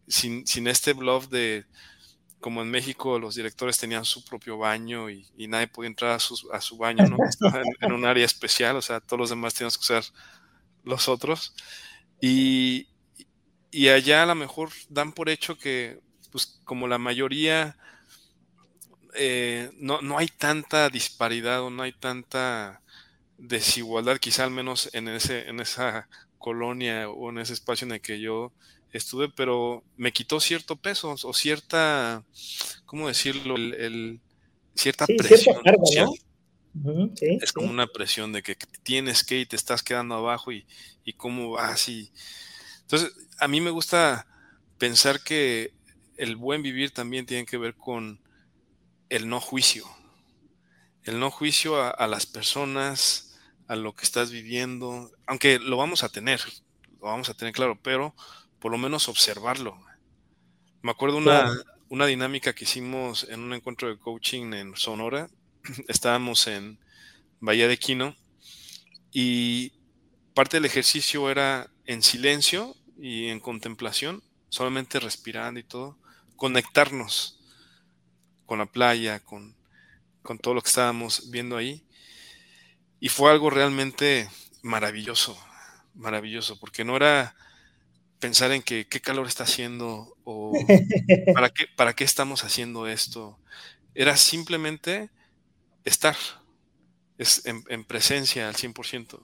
[0.08, 1.66] sin, sin este bluff de
[2.46, 6.48] como en México los directores tenían su propio baño y, nadie podía entrar a su,
[6.52, 7.16] a su baño, ¿no?
[7.80, 10.04] en, un área especial, o sea, todos los demás tenían que usar
[10.84, 11.56] los otros.
[12.20, 12.86] Y,
[13.72, 15.98] y allá a lo mejor dan por hecho que,
[16.30, 17.76] pues como la mayoría,
[19.14, 22.80] eh, no, no, hay tanta disparidad o no hay tanta
[23.38, 28.00] desigualdad, quizá al menos en, ese, en esa colonia o en ese espacio en el
[28.00, 28.52] que yo
[28.96, 32.24] estuve, pero me quitó cierto peso o cierta,
[32.84, 33.56] ¿cómo decirlo?
[33.56, 34.20] El,
[34.74, 35.56] cierta presión.
[37.20, 40.66] es como una presión de que tienes que y te estás quedando abajo y,
[41.04, 42.10] y cómo vas y...
[42.82, 44.26] Entonces, a mí me gusta
[44.78, 45.72] pensar que
[46.16, 48.20] el buen vivir también tiene que ver con
[49.08, 49.86] el no juicio.
[51.02, 53.26] El no juicio a las personas,
[53.68, 56.40] a lo que estás viviendo, aunque lo vamos a tener,
[57.00, 58.14] lo vamos a tener claro, pero
[58.60, 59.78] por lo menos observarlo.
[60.82, 61.52] Me acuerdo una,
[61.88, 65.28] una dinámica que hicimos en un encuentro de coaching en Sonora.
[65.88, 66.78] Estábamos en
[67.40, 68.16] Bahía de Quino
[69.12, 69.72] y
[70.34, 75.98] parte del ejercicio era en silencio y en contemplación, solamente respirando y todo,
[76.36, 77.40] conectarnos
[78.46, 79.56] con la playa, con,
[80.22, 81.84] con todo lo que estábamos viendo ahí.
[83.00, 84.28] Y fue algo realmente
[84.62, 85.38] maravilloso,
[85.94, 87.34] maravilloso, porque no era
[88.26, 90.52] pensar en que qué calor está haciendo o
[91.34, 93.38] para qué, para qué estamos haciendo esto.
[93.94, 95.10] Era simplemente
[95.84, 96.16] estar
[97.18, 99.20] es en, presencia al 100%.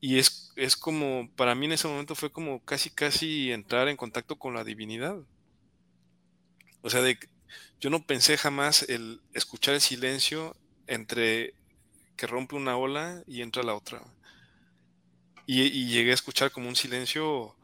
[0.00, 3.98] Y es, es como, para mí en ese momento fue como casi, casi entrar en
[3.98, 5.18] contacto con la divinidad.
[6.80, 7.18] O sea, de,
[7.80, 11.52] yo no pensé jamás el escuchar el silencio entre
[12.16, 14.00] que rompe una ola y entra la otra.
[15.44, 17.54] Y, y llegué a escuchar como un silencio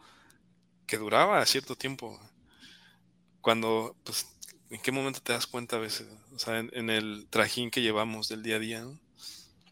[0.87, 2.19] que duraba cierto tiempo.
[3.41, 4.27] Cuando, pues,
[4.71, 6.07] ¿en qué momento te das cuenta a veces?
[6.35, 8.85] O sea, en, el trajín que llevamos del día a día.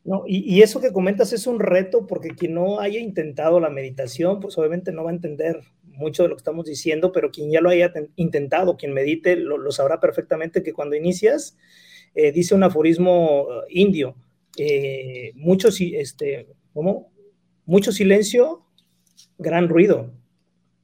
[0.05, 0.25] ¿no?
[0.27, 4.57] y, eso que comentas es un reto porque quien no haya intentado la meditación, pues
[4.59, 5.61] obviamente no va a entender
[6.01, 9.70] mucho de lo que estamos diciendo, pero quien ya lo haya intentado, quien medite, lo,
[9.70, 11.57] sabrá perfectamente que cuando inicias,
[12.14, 14.16] eh, dice un aforismo eh, indio,
[14.57, 17.12] eh, mucho, este, ¿cómo?
[17.66, 18.64] mucho silencio,
[19.38, 20.12] gran ruido.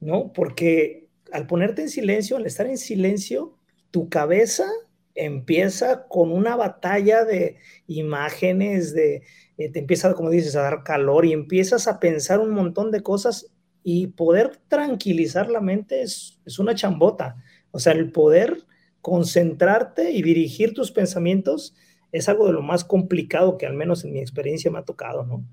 [0.01, 0.33] ¿No?
[0.33, 3.57] Porque al ponerte en silencio, al estar en silencio,
[3.91, 4.67] tu cabeza
[5.15, 7.57] empieza con una batalla de
[7.87, 9.23] imágenes, de,
[9.57, 13.03] eh, te empieza, como dices, a dar calor y empiezas a pensar un montón de
[13.03, 13.51] cosas
[13.83, 17.43] y poder tranquilizar la mente es, es una chambota.
[17.71, 18.65] O sea, el poder
[19.01, 21.75] concentrarte y dirigir tus pensamientos
[22.13, 25.25] es algo de lo más complicado que al menos en mi experiencia me ha tocado,
[25.25, 25.45] ¿no?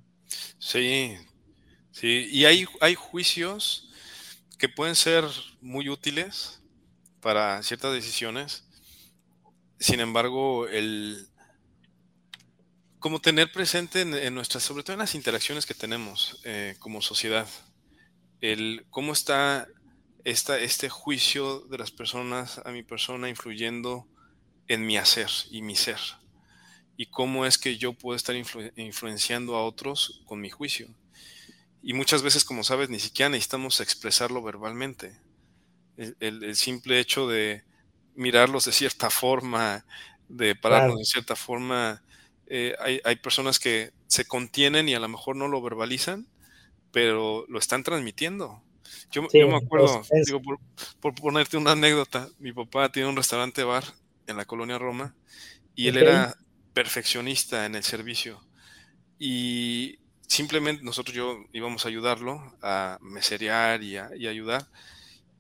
[0.58, 1.14] Sí,
[1.92, 3.93] sí, y hay, hay juicios
[4.64, 5.26] que pueden ser
[5.60, 6.62] muy útiles
[7.20, 8.64] para ciertas decisiones.
[9.78, 11.28] Sin embargo, el
[12.98, 17.46] como tener presente en, nuestras, sobre todo en las interacciones que tenemos eh, como sociedad,
[18.40, 19.68] el cómo está
[20.24, 24.08] esta, este juicio de las personas a mi persona influyendo
[24.70, 26.00] en mi hacer y mi ser.
[26.96, 28.34] Y cómo es que yo puedo estar
[28.78, 30.88] influenciando a otros con mi juicio.
[31.84, 35.20] Y muchas veces, como sabes, ni siquiera necesitamos expresarlo verbalmente.
[35.98, 37.66] El, simple hecho de
[38.16, 39.86] mirarlos de cierta forma,
[40.30, 42.02] de pararnos de cierta forma,
[42.48, 46.28] eh, hay, personas que se contienen y a lo mejor no lo verbalizan,
[46.92, 48.64] pero lo están transmitiendo.
[49.12, 50.60] Yo, me acuerdo, digo, por,
[51.02, 53.84] por, ponerte una anécdota, mi papá tiene un restaurante bar
[54.26, 55.16] en la colonia Roma
[55.76, 56.38] y él era
[56.74, 58.42] perfeccionista en el servicio.
[59.20, 60.00] Y
[60.34, 64.66] simplemente nosotros yo íbamos a ayudarlo a meserear y, a, ayudar.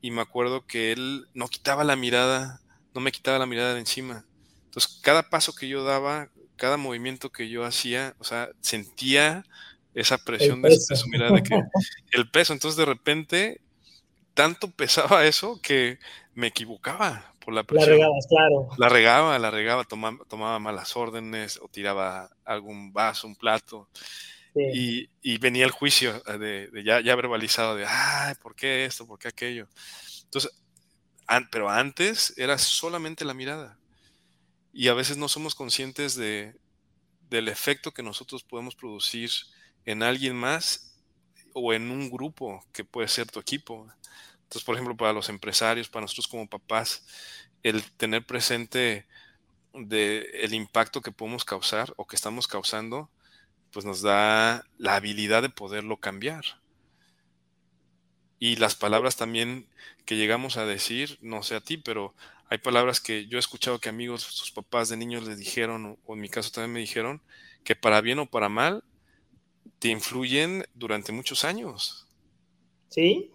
[0.01, 2.62] Y me acuerdo que él no quitaba la mirada,
[2.93, 4.25] no me quitaba la mirada de encima.
[4.65, 9.45] Entonces, cada paso que yo daba, cada movimiento que yo hacía, o sea, sentía
[9.95, 11.56] esa presión de, su mirada, de que
[12.12, 12.53] el peso.
[12.53, 13.62] Entonces, de repente,
[14.36, 15.97] tanto pesaba eso que
[16.36, 17.89] me equivocaba por la presión.
[17.89, 18.69] La regaba, claro.
[18.77, 23.89] La regaba, la regaba, tomaba, tomaba malas órdenes o tiraba algún vaso, un plato.
[24.56, 29.08] Y, venía el juicio de, ya, verbalizado de, ay, ¿por qué esto?
[29.08, 29.67] ¿Por qué aquello?
[30.25, 30.51] Entonces,
[31.51, 33.77] pero antes era solamente la mirada.
[34.71, 36.56] Y a veces no somos conscientes de,
[37.29, 39.31] del efecto que nosotros podemos producir
[39.85, 40.95] en alguien más
[41.54, 43.87] o en un grupo que puede ser tu equipo.
[44.43, 47.06] Entonces, por ejemplo, para los empresarios, para nosotros como papás,
[47.63, 49.08] el tener presente
[49.73, 53.10] el impacto que podemos causar o que estamos causando,
[53.74, 56.46] pues nos da la habilidad de poderlo cambiar.
[58.40, 59.67] Y las palabras también
[60.06, 62.13] que llegamos a decir, no sé a ti, pero
[62.50, 66.13] hay palabras que yo he escuchado que amigos, sus papás de niños les dijeron, o
[66.13, 67.21] en mi caso también me dijeron,
[67.63, 68.84] que para bien o para mal,
[69.80, 72.08] te influyen durante muchos años.
[72.90, 73.32] Sí,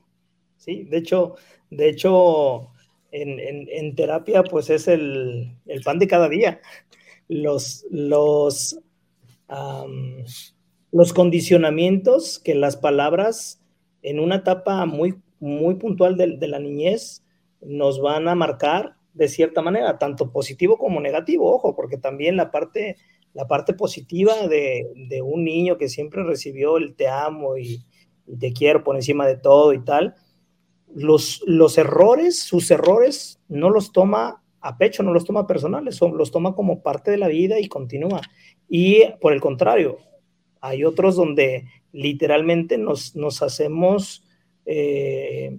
[0.57, 1.35] sí, de hecho,
[1.71, 2.71] de hecho,
[3.11, 6.61] en, terapia, pues es el, pan de cada día.
[7.29, 8.79] Los, los,
[10.91, 13.63] los condicionamientos que las palabras
[14.03, 17.25] en una etapa muy, muy puntual de, la niñez
[17.61, 22.51] nos van a marcar de cierta manera, tanto positivo como negativo, ojo, porque también la
[22.51, 22.97] parte,
[23.35, 27.85] la parte positiva de, de un niño que siempre recibió el te amo y,
[28.27, 30.15] y, te quiero por encima de todo y tal,
[30.95, 36.17] los, los errores, sus errores, no los toma a pecho, no los toma personales, son,
[36.17, 38.21] los toma como parte de la vida y continúa.
[38.69, 39.99] Y por el contrario,
[40.61, 44.25] hay otros donde literalmente nos, nos hacemos...
[44.67, 45.59] Eh,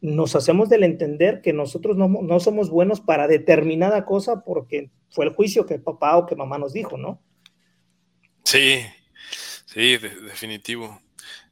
[0.00, 5.24] nos hacemos del entender que nosotros no, no, somos buenos para determinada cosa porque fue
[5.24, 7.22] el juicio que papá o que mamá nos dijo, ¿no?
[8.44, 8.80] Sí,
[9.64, 11.00] sí, definitivo.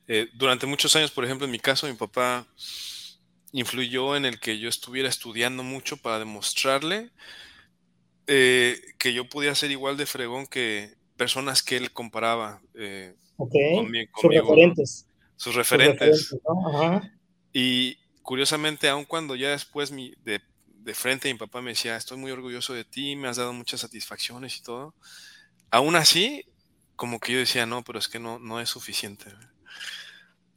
[0.06, 2.46] Eh, durante muchos años, por ejemplo, en mi caso, mi papá
[3.53, 7.11] influyó en el que yo estuviera estudiando mucho para demostrarle
[8.26, 14.32] eh, que yo podía ser igual de fregón que personas que él comparaba eh, sus
[14.32, 15.07] referentes.
[15.36, 16.36] Sus referentes.
[17.53, 22.16] Y curiosamente, aun cuando ya después mi, de, de frente mi papá me decía, estoy
[22.16, 24.94] muy orgulloso de ti, me has dado muchas satisfacciones y todo,
[25.70, 26.44] aún así,
[26.96, 29.26] como que yo decía, no, pero es que no, no es suficiente.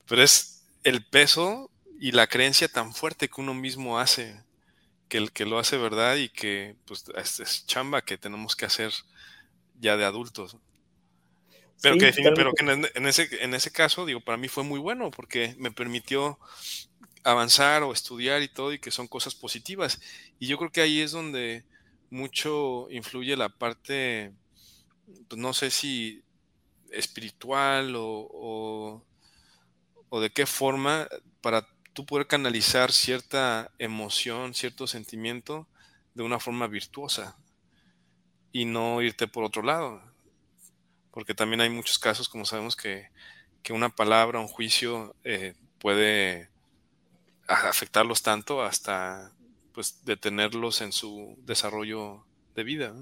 [0.06, 1.72] Pero es el peso
[2.06, 4.40] y la creencia tan fuerte que uno mismo hace,
[5.10, 8.94] que el que lo hace verdad y que pues es, chamba que tenemos que hacer
[9.80, 10.56] ya de adultos.
[11.82, 15.10] Pero, que, pero que en, ese, en ese caso, digo, para mí fue muy bueno
[15.10, 16.38] porque me permitió
[17.24, 20.00] avanzar o estudiar y todo y que son cosas positivas.
[20.38, 21.64] Y yo creo que ahí es donde
[22.12, 24.32] mucho influye la parte,
[25.28, 26.22] pues no sé si
[26.92, 29.04] espiritual o
[30.10, 31.08] o de qué forma
[31.42, 35.66] para tú poder canalizar cierta emoción, cierto sentimiento
[36.14, 37.38] de una forma virtuosa
[38.52, 40.02] y no irte por otro lado.
[41.12, 43.08] Porque también hay muchos casos, como sabemos, que,
[43.72, 46.50] una palabra, un juicio eh, puede
[47.48, 49.32] afectarlos tanto hasta
[49.74, 52.26] pues detenerlos en su desarrollo
[52.56, 52.94] de vida.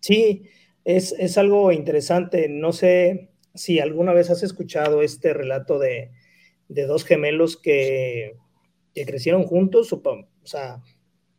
[0.00, 0.50] Sí,
[0.84, 2.48] es, es algo interesante.
[2.48, 6.10] No sé, si alguna vez has escuchado este relato de,
[6.86, 8.36] dos gemelos que,
[9.06, 10.02] crecieron juntos, o
[10.44, 10.82] sea,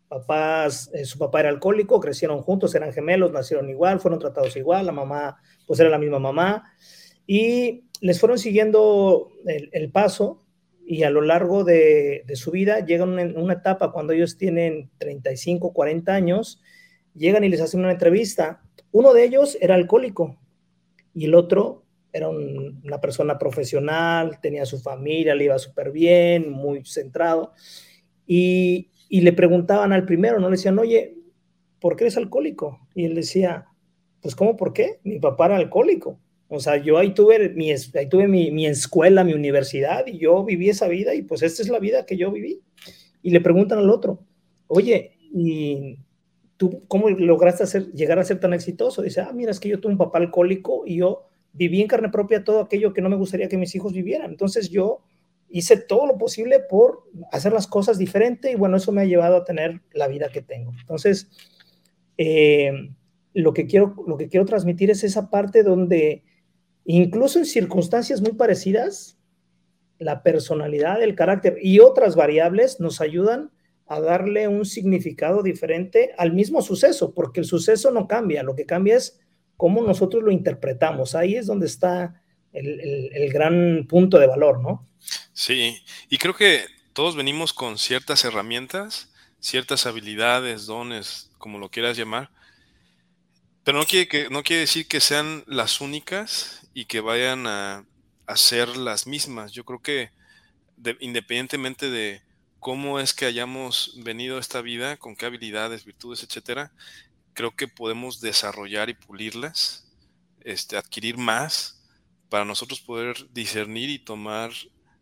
[0.08, 4.86] papás, eh, su papá era alcohólico, crecieron juntos, eran gemelos, nacieron igual, fueron tratados igual,
[4.86, 6.74] la mamá, pues era la misma mamá,
[7.28, 10.44] y les fueron siguiendo el, paso,
[10.86, 15.72] y a lo largo de, su vida llegan a una etapa cuando ellos tienen 35,
[15.72, 16.62] 40 años,
[17.16, 18.64] llegan y les hacen una entrevista.
[18.92, 20.38] Uno de ellos era alcohólico
[21.14, 21.81] y el otro
[22.14, 27.54] era una persona profesional, tenía su familia, le iba súper bien, muy centrado.
[28.28, 30.50] Y, le preguntaban al primero, ¿no?
[30.50, 31.18] Le decían, oye,
[31.80, 32.80] ¿por qué eres alcohólico?
[32.96, 33.66] Y él decía,
[34.22, 35.00] pues ¿cómo por qué?
[35.04, 36.20] Mi papá era alcohólico.
[36.48, 40.44] O sea, yo ahí tuve, mi, ahí tuve mi, mi, escuela, mi universidad, y yo
[40.44, 42.62] viví esa vida, y pues esta es la vida que yo viví.
[43.22, 44.24] Y le preguntan al otro,
[44.68, 45.98] oye, ¿y
[46.58, 49.02] tú cómo lograste hacer, llegar a ser tan exitoso?
[49.02, 52.10] Dice, ah, mira, es que yo tuve un papá alcohólico y yo viví en carne
[52.10, 54.32] propia todo aquello que no me gustaría que mis hijos vivieran.
[54.32, 55.02] Entonces yo
[55.50, 59.38] hice todo lo posible por hacer las cosas diferente y bueno, eso me ha llevado
[59.38, 60.72] a tener la vida que tengo.
[60.80, 61.30] Entonces,
[62.18, 62.72] eh,
[63.34, 66.24] lo, que quiero, lo que quiero transmitir es esa parte donde
[66.86, 69.18] incluso en circunstancias muy parecidas,
[70.00, 73.52] la personalidad, el carácter y otras variables nos ayudan
[73.86, 78.66] a darle un significado diferente al mismo suceso, porque el suceso no cambia, lo que
[78.66, 79.20] cambia es
[79.62, 81.14] cómo nosotros lo interpretamos.
[81.14, 82.20] Ahí es donde está
[82.52, 84.88] el, gran punto de valor, ¿no?
[85.34, 85.78] Sí,
[86.10, 92.32] y creo que todos venimos con ciertas herramientas, ciertas habilidades, dones, como lo quieras llamar,
[93.64, 97.86] pero no quiere, que, no quiere decir que sean las únicas y que vayan a,
[98.34, 99.52] ser las mismas.
[99.52, 100.10] Yo creo que
[101.02, 102.24] independientemente de
[102.60, 106.72] cómo es que hayamos venido a esta vida, con qué habilidades, virtudes, etcétera,
[107.34, 109.88] creo que podemos desarrollar y pulirlas,
[110.42, 111.82] este, adquirir más
[112.30, 114.52] para nosotros poder discernir y tomar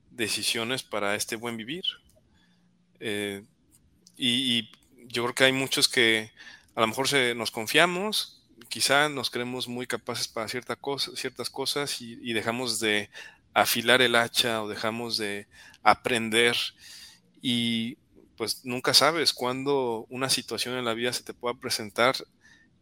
[0.09, 1.83] decisiones para este buen vivir.
[2.99, 3.43] Eh,
[4.17, 4.71] y,
[5.11, 6.31] yo creo que hay muchos que
[6.75, 11.49] a lo mejor se, nos confiamos, quizá nos creemos muy capaces para cierta cosa, ciertas
[11.49, 13.09] cosas y, dejamos de
[13.53, 15.47] afilar el hacha o dejamos de
[15.81, 16.55] aprender
[17.41, 17.97] y
[18.39, 22.15] pues nunca sabes cuándo una situación en la vida se te pueda presentar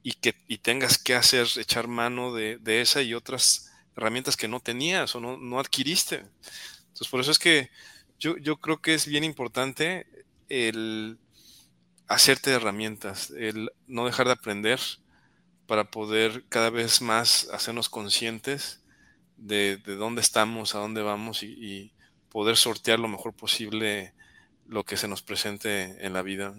[0.04, 4.48] y que y tengas que hacer, echar mano de, de esa y otras herramientas que
[4.48, 6.18] no tenías o no, no adquiriste.
[6.18, 7.72] Entonces, por eso es que
[8.20, 10.06] yo, yo creo que es bien importante
[10.48, 11.18] el
[12.08, 14.80] hacerte herramientas, el no dejar de aprender
[15.66, 18.84] para poder cada vez más hacernos conscientes
[19.38, 21.94] de, dónde estamos, a dónde vamos y,
[22.30, 24.14] poder sortear lo mejor posible
[24.68, 26.56] lo que se nos presente en la vida.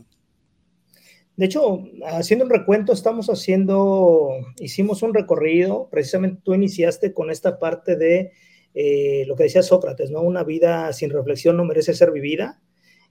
[1.37, 7.61] De hecho, haciendo un recuento, estamos haciendo, hicimos un recorrido, precisamente tú iniciaste con esta
[7.61, 8.33] parte de
[8.75, 10.21] eh, lo que decía Sócrates, ¿no?
[10.21, 12.61] Una vida sin reflexión no merece ser vivida.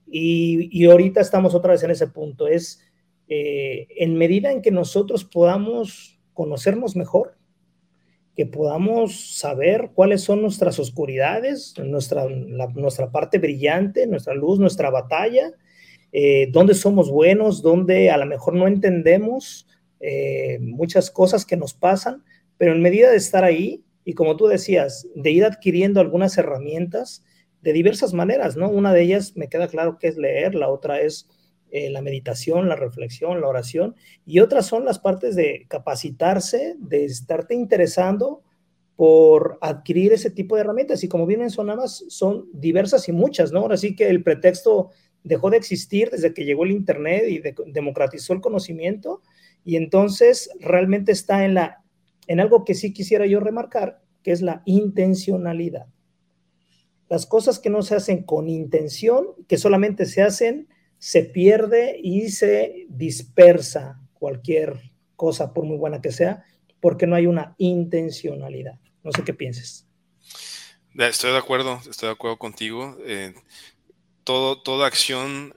[0.05, 2.47] Y, ahorita estamos otra vez en ese punto.
[2.47, 2.81] Es
[3.29, 7.36] eh, en medida en que nosotros podamos conocernos mejor,
[8.37, 15.53] que podamos saber cuáles son nuestras oscuridades, nuestra, nuestra parte brillante, nuestra luz, nuestra batalla,
[16.11, 19.67] eh, dónde somos buenos, dónde a lo mejor no entendemos
[19.99, 22.23] eh, muchas cosas que nos pasan,
[22.59, 27.25] pero en medida de estar ahí y como tú decías, de ir adquiriendo algunas herramientas,
[27.63, 28.69] de diversas maneras, ¿no?
[28.69, 31.27] Una de ellas me queda claro que es leer, la otra es
[31.71, 33.95] eh, la meditación, la reflexión, la oración,
[34.25, 38.41] y otras son las partes de capacitarse, de estarte interesando
[38.95, 41.03] por adquirir ese tipo de herramientas.
[41.03, 43.59] Y como bien mencionabas, son diversas y muchas, ¿no?
[43.59, 44.91] Ahora sí que el pretexto
[45.23, 47.41] dejó de existir desde que llegó el Internet y
[47.71, 49.21] democratizó el conocimiento,
[49.63, 51.83] y entonces realmente está en, la,
[52.27, 55.87] en algo que sí quisiera yo remarcar, que es la intencionalidad.
[57.09, 62.29] Las cosas que no se hacen con intención, que solamente se hacen, se pierde y
[62.29, 66.45] se dispersa cualquier cosa, por muy buena que sea,
[66.79, 68.79] porque no hay una intencionalidad.
[69.03, 69.87] No sé qué pienses.
[70.95, 72.97] Estoy de acuerdo, estoy de acuerdo contigo.
[73.05, 73.33] Eh,
[74.23, 75.55] todo, toda acción,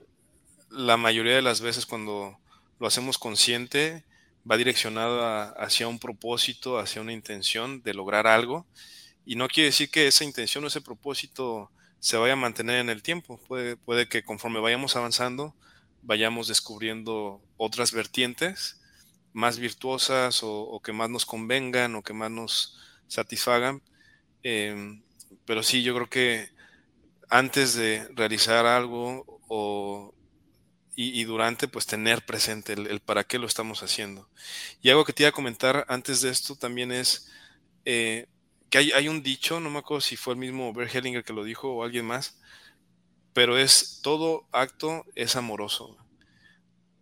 [0.69, 2.37] la mayoría de las veces cuando
[2.79, 4.03] lo hacemos consciente,
[4.49, 8.65] va direccionada hacia un propósito, hacia una intención de lograr algo.
[9.25, 11.71] Y no quiere decir que esa intención o ese propósito
[12.01, 13.39] se vaya a mantener en el tiempo.
[13.47, 15.55] Puede, puede que conforme vayamos avanzando,
[16.01, 18.81] vayamos descubriendo otras vertientes
[19.33, 23.81] más virtuosas o, que más nos convengan o que más nos satisfagan.
[24.43, 25.03] Em,
[25.45, 26.49] pero sí, yo creo que
[27.29, 30.13] antes de realizar algo o,
[30.95, 34.29] y, durante, pues tener presente el, para qué lo estamos haciendo.
[34.81, 37.31] Y algo que te iba a comentar antes de esto también es
[37.85, 38.27] eh,
[38.71, 41.43] que hay, un dicho, no me acuerdo si fue el mismo Bert Hellinger que lo
[41.43, 42.39] dijo o alguien más,
[43.33, 45.97] pero es todo acto es amoroso.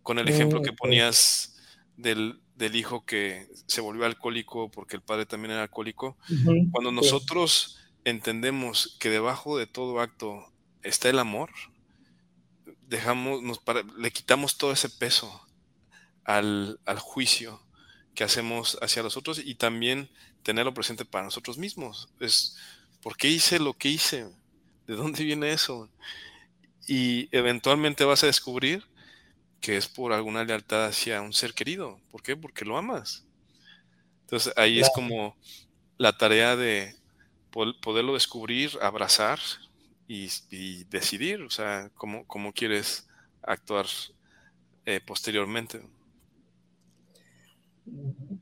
[0.02, 1.56] Con el ejemplo que ponías
[1.96, 2.40] del,
[2.74, 6.16] hijo que se volvió alcohólico porque el padre también era alcohólico.
[6.72, 10.52] Cuando nosotros entendemos que debajo de todo acto
[10.82, 11.50] está el amor,
[12.88, 13.60] dejamos, nos
[13.96, 15.40] le quitamos todo ese peso
[16.24, 17.62] al, al juicio
[18.16, 20.10] que hacemos hacia los otros y también
[20.42, 22.08] tenerlo presente para nosotros mismos.
[22.20, 22.56] Es,
[23.02, 24.26] ¿por qué hice lo que hice?
[24.86, 25.88] ¿De dónde viene eso?
[26.86, 28.84] Y eventualmente vas a descubrir
[29.60, 32.00] que es por alguna lealtad hacia un ser querido.
[32.10, 32.36] ¿Por qué?
[32.36, 33.24] Porque lo amas.
[34.22, 35.36] Entonces ahí es como
[35.98, 36.96] la tarea de
[37.50, 39.38] poderlo descubrir, abrazar
[40.08, 43.08] y, decidir, o sea, cómo, cómo quieres
[43.42, 43.86] actuar
[44.86, 45.82] eh, posteriormente.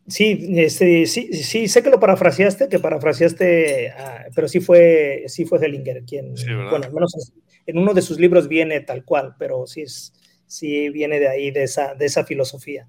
[0.07, 3.93] Sí, este, sí, sí, sé que lo parafraseaste, que parafraseaste,
[4.35, 6.35] pero sí fue, sí fue Hellinger quien,
[6.71, 7.33] bueno, al menos
[7.67, 10.15] en uno de sus libros viene tal cual, pero sí, es,
[10.47, 12.89] sí viene de ahí, de esa, de esa filosofía.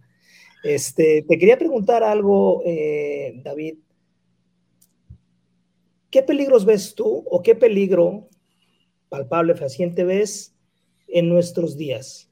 [0.64, 3.80] Este, te quería preguntar algo, eh, David.
[6.10, 8.30] ¿Qué peligros ves tú o qué peligro
[9.10, 10.56] palpable, fehaciente ves
[11.08, 12.32] en nuestros días?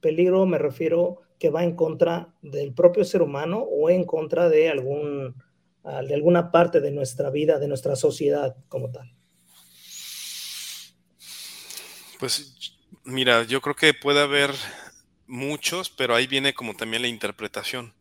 [0.00, 4.70] Peligro me refiero que va en contra del propio ser humano o en contra de,
[4.70, 5.34] algún,
[5.82, 9.14] ah, de alguna parte de nuestra vida, de nuestra sociedad como tal?
[12.18, 14.52] Pues mira, yo creo que puede haber
[15.26, 17.92] muchos, pero ahí viene como también la interpretación.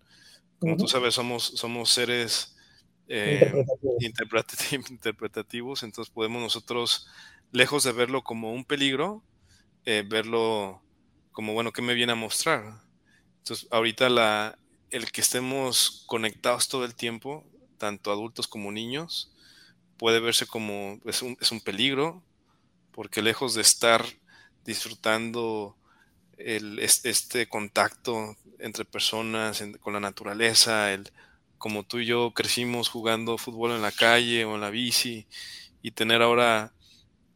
[0.58, 2.56] Como tú sabes, somos, somos seres
[3.10, 3.52] eh,
[4.00, 5.84] interpretativos.
[5.84, 7.10] entonces podemos nosotros,
[7.52, 9.22] lejos de verlo como un peligro,
[9.84, 10.82] eh, verlo
[11.34, 12.84] como, bueno, ¿qué me viene a mostrar?
[13.44, 14.58] Entonces, ahorita la,
[14.90, 17.44] el que estemos conectados todo el tiempo,
[17.78, 19.34] tanto adultos como niños,
[19.98, 22.24] puede verse como es un, es un peligro
[22.94, 24.06] porque lejos de estar
[24.64, 25.76] disfrutando
[26.38, 31.12] el, este contacto entre personas, con la naturaleza, el,
[31.58, 35.28] como tú y yo crecimos jugando fútbol en la calle o en la bici,
[35.82, 36.72] y tener ahora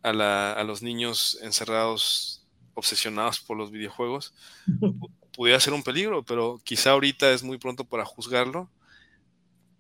[0.04, 4.34] a, a los niños encerrados, obsesionados por los videojuegos,
[5.38, 8.72] pudiera ser un peligro, pero quizá ahorita es muy pronto para juzgarlo,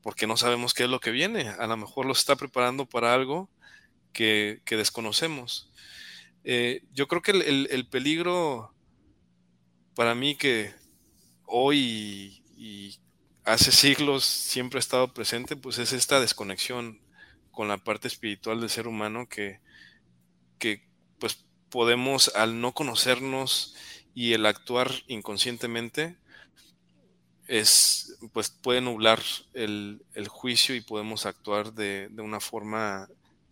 [0.03, 1.49] porque no sabemos qué es lo que viene.
[1.49, 3.49] A lo mejor los está preparando para algo
[4.14, 5.72] que, desconocemos.
[6.43, 8.72] Eh, yo creo que el, peligro
[9.95, 10.76] para mí que
[11.47, 12.99] hoy y,
[13.43, 17.01] hace siglos siempre ha estado presente, pues es esta desconexión
[17.49, 19.60] con la parte espiritual del ser humano que,
[20.60, 20.88] que
[21.18, 23.74] pues podemos al no conocernos
[24.18, 26.15] y el actuar inconscientemente
[27.45, 29.22] es pues puede nublar
[29.53, 33.07] el, juicio y podemos actuar de, de, una forma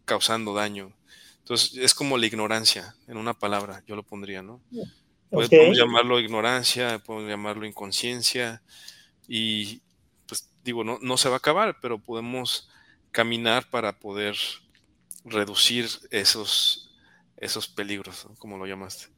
[0.05, 0.91] causando daño.
[1.37, 4.59] Entonces es como la ignorancia, en una palabra, yo lo pondría, ¿no?
[5.29, 8.63] Podemos llamarlo ignorancia, podemos llamarlo inconsciencia
[9.27, 9.83] y
[10.27, 12.71] pues digo, no, no se va a acabar, pero podemos
[13.11, 14.35] caminar para poder
[15.25, 16.91] reducir esos,
[17.37, 19.14] esos peligros, como lo llamaste.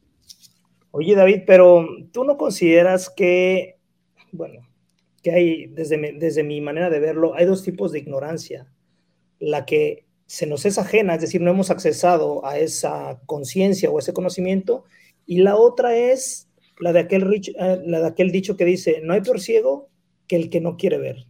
[0.90, 3.76] Oye, David, pero tú no consideras que,
[4.32, 4.66] bueno,
[5.22, 8.72] que hay, desde desde mi manera de verlo, hay dos tipos de ignorancia.
[9.38, 13.98] La que se nos es ajena, es decir, no hemos accesado a esa conciencia o
[13.98, 14.84] ese conocimiento,
[15.26, 16.48] y la otra es
[16.80, 19.88] la de, aquel, eh, la de aquel dicho que dice, no hay peor ciego
[20.26, 21.26] que el que no quiere ver.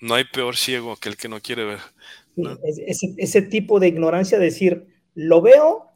[0.00, 1.78] No hay peor ciego que el que no quiere ver.
[2.86, 5.93] ese, ese, tipo de ignorancia, decir, lo veo,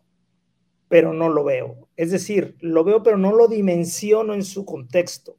[0.89, 1.89] pero no lo veo.
[1.97, 5.37] Es decir, lo veo, pero no lo dimensiono en su contexto.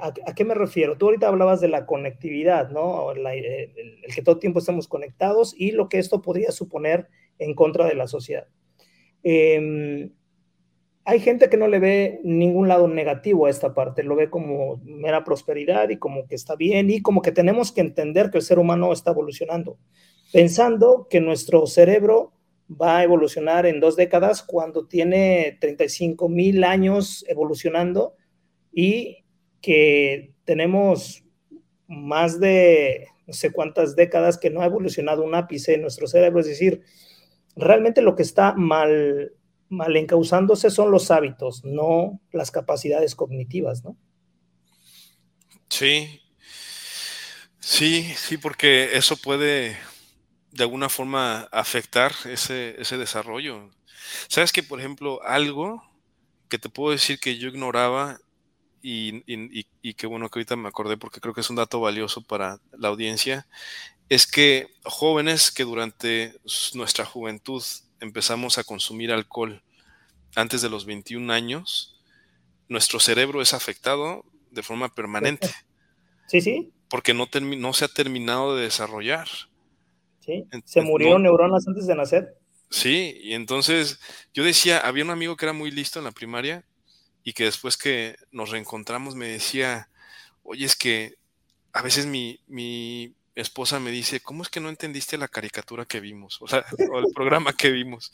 [0.00, 0.98] ¿A, qué me refiero?
[0.98, 3.12] Tú ahorita hablabas de la conectividad, ¿no?
[3.12, 3.72] Eh,
[4.04, 7.08] el, que todo el tiempo estamos conectados y lo que esto podría suponer
[7.38, 8.46] en contra de la sociedad.
[9.22, 10.12] Em,
[11.04, 14.76] hay gente que no le ve ningún lado negativo a esta parte, lo ve como
[14.84, 18.44] mera prosperidad y como que está bien y como que tenemos que entender que el
[18.44, 19.78] ser humano está evolucionando,
[20.32, 22.34] pensando que nuestro cerebro
[22.80, 28.14] va a evolucionar en dos décadas cuando tiene 35 mil años evolucionando
[28.72, 29.24] y
[29.60, 31.24] que tenemos
[31.86, 36.40] más de no sé cuántas décadas que no ha evolucionado un ápice en nuestro cerebro,
[36.40, 36.82] es decir,
[37.54, 39.32] realmente lo que está mal,
[39.68, 43.96] mal encauzándose son los hábitos, no las capacidades cognitivas, ¿no?
[45.68, 46.20] Sí,
[47.60, 49.76] sí, sí, porque eso puede
[50.52, 53.70] de alguna forma afectar ese, ese desarrollo.
[54.28, 55.82] Sabes que, por ejemplo, algo
[56.48, 58.18] que te puedo decir que yo ignoraba
[58.82, 62.20] y, y, qué bueno que ahorita me acordé porque creo que es un dato valioso
[62.20, 63.46] para la audiencia,
[64.08, 66.34] es que jóvenes que durante
[66.74, 67.62] nuestra juventud
[68.00, 69.62] empezamos a consumir alcohol
[70.34, 72.02] antes de los 21 años,
[72.68, 75.48] nuestro cerebro es afectado de forma permanente.
[76.26, 76.72] Sí, sí.
[76.88, 79.28] Porque no, no se ha terminado de desarrollar.
[80.24, 80.44] Sí.
[80.64, 82.36] Se murieron neuronas antes de nacer.
[82.70, 84.00] Sí, y entonces
[84.32, 86.64] yo decía, había un amigo que era muy listo en la primaria
[87.22, 89.90] y que después que nos reencontramos me decía,
[90.42, 91.16] oye, es que
[91.72, 96.00] a veces mi, mi esposa me dice, ¿cómo es que no entendiste la caricatura que
[96.00, 96.40] vimos?
[96.40, 98.12] O sea, o el programa que vimos.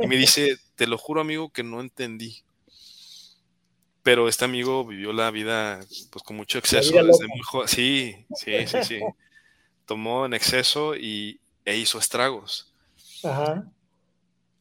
[0.00, 2.42] Y me dice, te lo juro amigo que no entendí.
[4.02, 5.80] Pero este amigo vivió la vida
[6.10, 7.68] pues con mucho exceso desde muy joven.
[7.68, 9.00] Sí, sí, sí, sí.
[9.88, 12.70] Tomó en exceso y, e hizo estragos.
[13.24, 13.64] Ajá.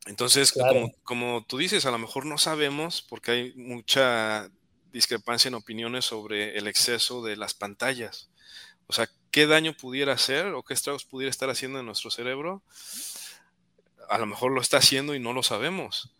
[0.05, 0.57] Entonces,
[1.03, 4.49] como, tú dices, a lo mejor no sabemos porque hay mucha
[4.93, 8.29] discrepancia en opiniones sobre el exceso de las pantallas.
[8.87, 12.61] O sea, ¿qué daño pudiera hacer o qué estragos pudiera estar haciendo en nuestro cerebro?
[14.09, 16.15] A lo mejor lo está haciendo y no lo sabemos.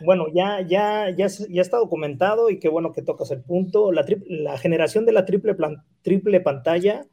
[0.00, 3.92] Bueno, ya, ya, ya, ya está documentado y qué bueno que tocas el punto.
[3.92, 5.54] La, la generación de la triple,
[6.02, 7.06] triple pantalla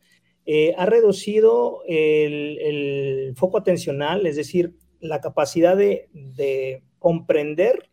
[0.46, 7.90] eh, ha reducido el, el foco atencional, es decir, la capacidad de, comprender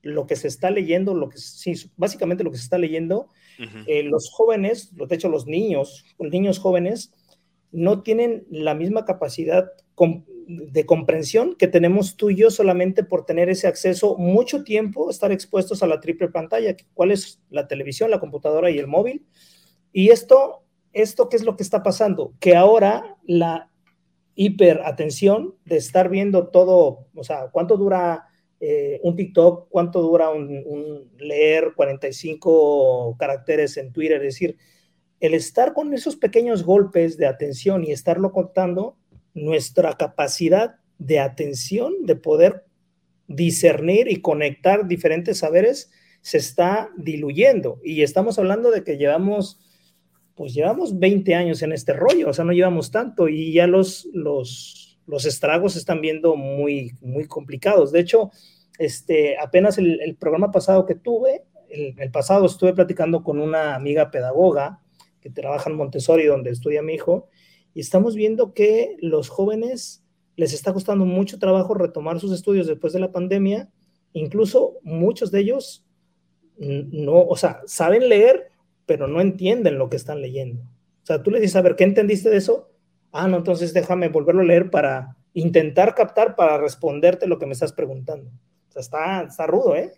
[0.00, 3.28] lo que se está leyendo, lo que sí, básicamente lo que se está leyendo,
[3.86, 7.12] eh, los jóvenes, de hecho los niños, los niños jóvenes,
[7.72, 9.70] no tienen la misma capacidad
[10.46, 15.30] de comprensión que tenemos tú y yo solamente por tener ese acceso mucho tiempo, estar
[15.30, 19.26] expuestos a la triple pantalla, cuál es la televisión, la computadora y el móvil.
[19.92, 20.62] Y esto,
[21.02, 22.34] esto, ¿qué es lo que está pasando?
[22.40, 23.70] Que ahora la
[24.34, 28.28] hiperatención de estar viendo todo, o sea, cuánto dura
[28.60, 34.56] eh, un TikTok, cuánto dura un, leer 45 caracteres en Twitter, es decir,
[35.20, 38.96] el estar con esos pequeños golpes de atención y estarlo contando,
[39.34, 42.64] nuestra capacidad de atención, de poder
[43.28, 45.90] discernir y conectar diferentes saberes,
[46.20, 47.80] se está diluyendo.
[47.84, 49.60] Y estamos hablando de que llevamos,
[50.38, 54.08] pues llevamos 20 años en este rollo, o sea, no llevamos tanto y ya los,
[54.14, 57.90] los, los estragos se están viendo muy, muy complicados.
[57.90, 58.30] De hecho,
[58.78, 64.80] este, apenas el, programa pasado que tuve, el, pasado estuve platicando con una amiga pedagoga
[65.20, 67.26] que trabaja en Montessori, donde estudia mi hijo,
[67.74, 70.04] y estamos viendo que los jóvenes
[70.36, 73.70] les está costando mucho trabajo retomar sus estudios después de la pandemia,
[74.12, 75.84] incluso muchos de ellos
[76.58, 78.50] no, o sea, saben leer,
[78.88, 80.62] pero no entienden lo que están leyendo.
[80.62, 82.72] O sea, tú le dices, a ver, ¿qué entendiste de eso?
[83.12, 87.52] Ah, no, entonces déjame volverlo a leer para intentar captar, para responderte lo que me
[87.52, 88.30] estás preguntando.
[88.70, 89.92] O sea, está, está rudo, ¿eh?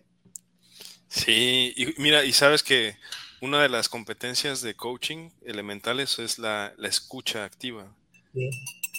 [1.06, 2.96] Sí, y mira, y sabes que
[3.40, 7.94] una de las competencias de coaching elementales es la, escucha activa,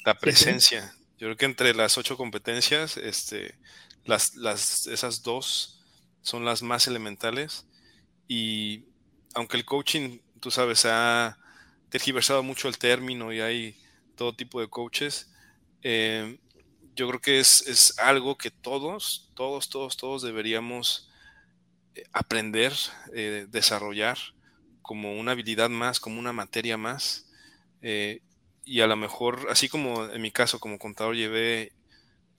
[0.06, 0.94] la presencia.
[1.18, 3.56] Yo creo que entre las ocho competencias, este,
[4.06, 5.82] las, las, esas dos
[6.22, 7.66] son las más elementales
[8.28, 8.86] y
[9.34, 11.38] aunque el coaching, tú sabes, ha
[11.90, 13.78] tergiversado mucho el término y hay
[14.16, 15.32] todo tipo de coaches,
[15.84, 16.40] eh,
[16.96, 21.10] yo creo que es, es, algo que todos, todos, todos, todos deberíamos
[21.96, 22.74] eh, aprender,
[23.14, 24.18] eh, desarrollar
[24.82, 27.28] como una habilidad más, como una materia más.
[28.64, 31.74] y a lo mejor, así como en mi caso como contador llevé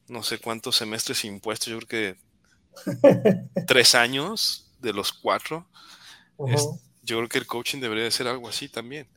[0.08, 5.66] no sé cuántos semestres impuestos, yo creo que tres años de los cuatro.
[7.02, 9.08] Yo creo que el coaching debería de ser algo así también,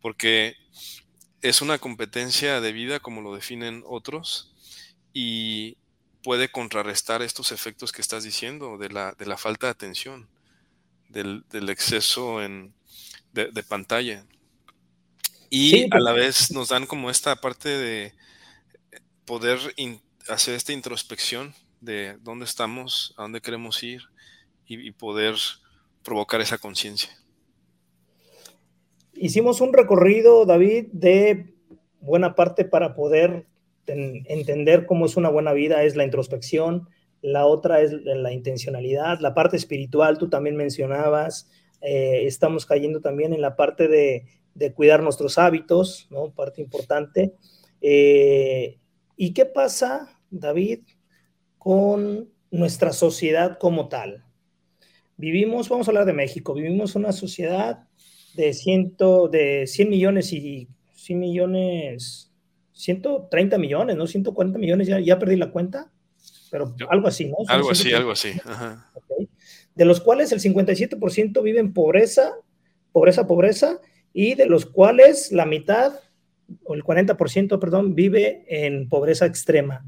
[0.00, 0.56] porque
[1.40, 4.54] es una competencia de vida como lo definen otros
[5.12, 5.76] y
[6.22, 10.28] puede contrarrestar estos efectos que estás diciendo de la, de la falta de atención,
[11.08, 12.74] del, exceso en,
[13.32, 14.24] de, pantalla.
[15.50, 18.14] Y a la vez nos dan como esta parte de
[19.24, 19.58] poder
[20.28, 24.02] hacer esta introspección de dónde estamos, a dónde queremos ir
[24.66, 25.36] y, poder
[26.04, 27.10] provocar esa conciencia.
[29.14, 31.54] Hicimos un recorrido, David, de
[32.00, 33.46] buena parte para poder
[33.86, 36.88] entender cómo es una buena vida, es la introspección,
[37.20, 41.50] la otra es la intencionalidad, la parte espiritual, tú también mencionabas,
[41.80, 44.26] eh, estamos cayendo también en la parte de,
[44.74, 46.30] cuidar nuestros hábitos, ¿no?
[46.30, 47.34] Parte importante.
[47.80, 48.78] Eh,
[49.16, 50.80] ¿Y qué pasa, David,
[51.58, 54.24] con nuestra sociedad como tal.
[55.16, 57.84] Vivimos, vamos a hablar de México, vivimos una sociedad
[58.34, 62.32] de, ciento, de 100 millones y 100 millones,
[62.72, 64.06] 130 millones, ¿no?
[64.06, 65.92] 140 millones, ya, ya perdí la cuenta,
[66.50, 67.36] pero algo así, ¿no?
[67.48, 68.32] Algo así, algo así.
[69.74, 72.32] De los cuales el 57% vive en pobreza,
[72.92, 73.80] pobreza, pobreza,
[74.12, 75.94] y de los cuales la mitad,
[76.64, 79.84] o el 40%, perdón, vive en pobreza extrema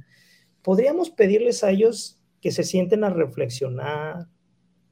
[0.67, 4.27] podríamos pedirles a ellos que se sienten a reflexionar,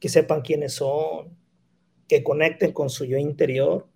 [0.05, 1.34] que sepan quiénes son,
[2.07, 3.88] que conecten con su yo interior,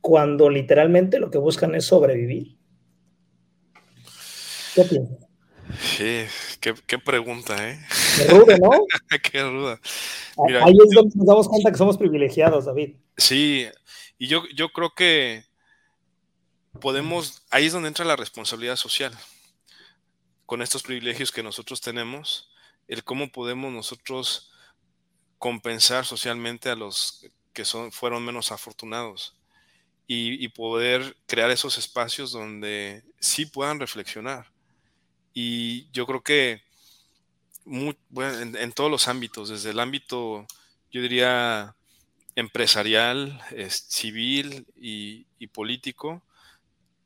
[0.00, 2.56] cuando literalmente lo que buscan es sobrevivir.
[4.74, 5.18] ¿Qué piensas?
[5.78, 6.22] Sí,
[6.86, 7.78] qué, pregunta, ¿eh?
[8.16, 8.70] Qué ruda, ¿no?
[9.30, 9.78] qué ruda.
[10.64, 12.96] Ahí es donde nos damos cuenta que somos privilegiados, David.
[13.18, 13.66] Sí,
[14.16, 15.44] y yo, yo creo que
[16.80, 19.12] podemos, ahí es donde entra la responsabilidad social
[20.46, 22.50] con estos privilegios que nosotros tenemos,
[22.88, 24.51] el cómo podemos nosotros
[25.42, 29.34] compensar socialmente a los que son, fueron menos afortunados
[30.06, 34.52] y, poder crear esos espacios donde sí puedan reflexionar.
[35.34, 36.62] Y yo creo que
[37.66, 40.46] en, todos los ámbitos, desde el ámbito,
[40.92, 41.74] yo diría,
[42.36, 46.22] empresarial, civil y político,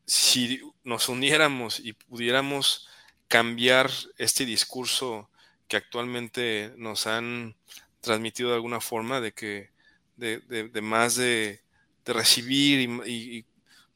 [0.05, 2.87] si nos uniéramos y pudiéramos
[3.29, 5.31] cambiar este discurso
[5.69, 7.57] que actualmente nos han
[8.07, 9.71] transmitido de alguna forma de que
[10.17, 11.61] de, más de,
[12.07, 13.45] recibir y,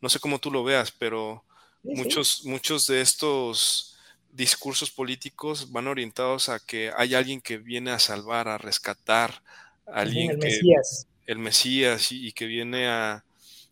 [0.00, 1.44] no sé cómo tú lo veas, pero
[1.82, 3.96] muchos, muchos de estos
[4.32, 9.42] discursos políticos van orientados a que hay alguien que viene a salvar, a rescatar,
[9.86, 11.06] alguien el que Mesías.
[11.26, 13.24] el Mesías y, que viene a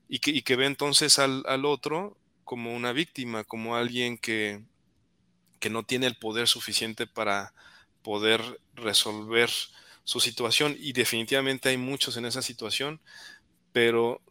[0.09, 4.63] y que, y que ve entonces al, al otro como una víctima, como alguien que,
[5.59, 7.53] que no tiene el poder suficiente para
[8.03, 8.41] poder
[8.75, 9.51] resolver
[10.09, 12.99] su situación y definitivamente hay muchos en esa situación,
[13.73, 14.23] pero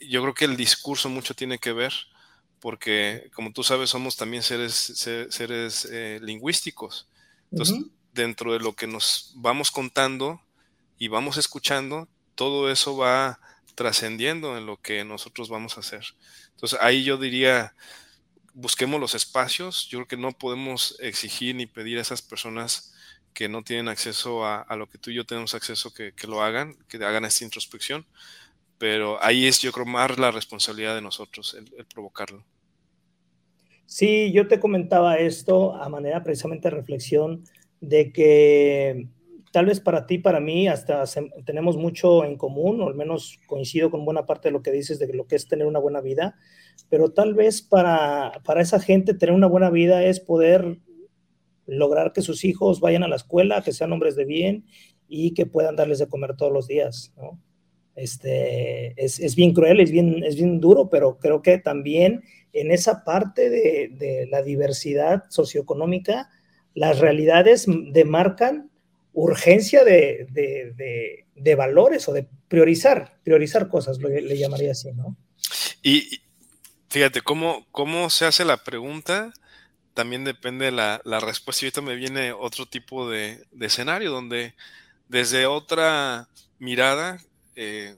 [0.00, 1.92] yo creo que el discurso mucho tiene que ver
[2.58, 4.74] porque como tú sabes somos también seres,
[5.30, 7.06] seres eh, lingüísticos.
[7.52, 7.78] Entonces,
[8.12, 10.42] dentro de lo que nos vamos contando
[10.98, 13.38] y vamos escuchando, todo eso va
[13.76, 16.02] trascendiendo en lo que nosotros vamos a hacer.
[16.56, 17.72] Entonces, ahí yo diría,
[18.52, 19.86] busquemos los espacios.
[19.88, 22.92] Yo creo que no podemos exigir ni pedir a esas personas
[23.34, 26.76] que no tienen acceso a, lo que tú y yo tenemos acceso que, lo hagan,
[26.88, 28.06] que hagan esta introspección.
[28.78, 32.44] Pero ahí es, yo creo, más la responsabilidad de nosotros, el, provocarlo.
[33.86, 37.44] Sí, yo te comentaba esto a manera precisamente de reflexión
[37.80, 39.08] de que
[39.50, 41.04] tal vez para ti, para mí, hasta
[41.44, 44.98] tenemos mucho en común, o al menos coincido con buena parte de lo que dices
[44.98, 46.36] de lo que es tener una buena vida,
[46.88, 50.78] pero tal vez para, para esa gente tener una buena vida es poder
[51.68, 54.64] lograr que sus hijos vayan a la escuela, que sean hombres de bien
[55.08, 57.38] y que puedan darles de comer todos los días, ¿no?
[57.94, 62.70] Este, es, es, bien cruel, es bien, es bien duro, pero creo que también en
[62.70, 66.30] esa parte de, de la diversidad socioeconómica,
[66.74, 68.70] las realidades demarcan
[69.12, 75.16] urgencia de, de, de, valores o de priorizar, priorizar cosas, le llamaría así, ¿no?
[75.82, 76.20] Y
[76.88, 79.32] fíjate, ¿cómo, cómo se hace la pregunta?
[79.98, 81.64] También depende la, la respuesta.
[81.64, 84.54] Y ahorita me viene otro tipo de, escenario donde
[85.08, 86.28] desde otra
[86.60, 87.20] mirada
[87.56, 87.96] eh,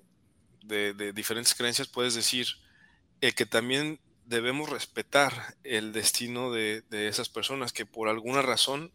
[0.63, 2.47] de, diferentes creencias puedes decir
[3.21, 8.91] el que también debemos respetar el destino de, de esas personas que por alguna razón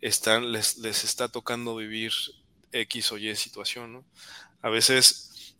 [0.00, 2.12] están, les, les está tocando vivir
[2.72, 4.06] X o Y situación.
[4.62, 5.54] A veces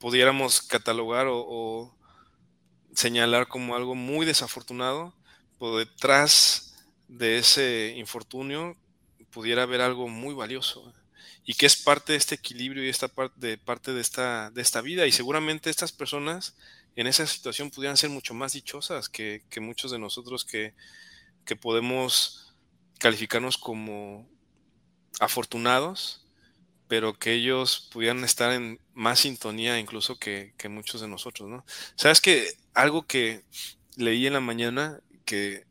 [0.00, 1.96] pudiéramos catalogar o,
[2.96, 5.14] señalar como algo muy desafortunado,
[5.70, 6.74] detrás
[7.08, 8.76] de ese infortunio
[9.30, 10.92] pudiera haber algo muy valioso
[11.44, 14.62] y que es parte de este equilibrio y esta parte de, parte de, esta, de
[14.62, 15.06] esta vida.
[15.06, 16.56] Y seguramente estas personas
[16.94, 20.74] en esa situación pudieran ser mucho más dichosas que, que muchos de nosotros que,
[21.44, 22.54] que podemos
[22.98, 24.28] calificarnos como
[25.18, 26.24] afortunados,
[26.88, 31.64] pero que ellos pudieran estar en más sintonía incluso que, muchos de nosotros, ¿no?
[31.96, 33.42] Sabes que algo que
[33.96, 35.66] leí en la mañana que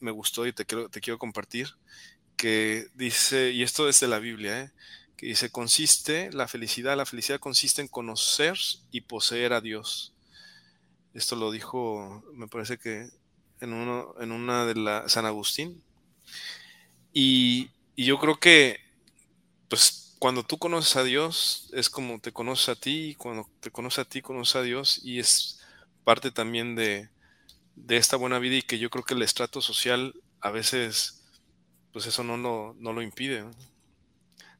[0.00, 1.68] me gustó y te quiero, te quiero compartir,
[2.36, 4.70] que dice, y esto es de la Biblia, ¿eh?
[5.16, 8.56] que dice, consiste, la felicidad, la felicidad consiste en conocer
[8.92, 10.14] y poseer a Dios.
[11.12, 13.08] Esto lo dijo, me parece que
[13.60, 15.82] en, uno, en una de la San Agustín,
[17.12, 18.78] y, yo creo que,
[19.68, 23.72] pues, cuando tú conoces a Dios, es como te conoces a ti, y cuando te
[23.72, 25.60] conoces a ti, conoces a Dios, y es
[26.04, 27.08] parte también de,
[27.88, 31.24] esta buena vida y que yo creo que el estrato social a veces,
[31.92, 33.44] pues eso no lo, no lo impide.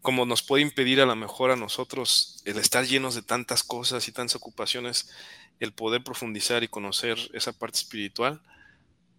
[0.02, 4.08] Como nos puede impedir a lo mejor a nosotros el estar llenos de tantas cosas
[4.08, 5.10] y tantas ocupaciones,
[5.60, 8.40] el poder profundizar y conocer esa parte espiritual,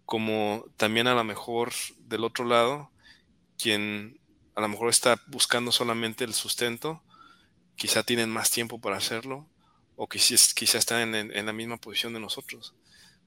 [0.06, 2.90] como también a lo mejor del otro lado,
[3.56, 4.18] quien
[4.54, 7.02] a lo mejor está buscando solamente el sustento,
[7.76, 9.46] quizá tienen más tiempo para hacerlo
[9.96, 12.74] o quizá, quizá están en, la misma posición de nosotros.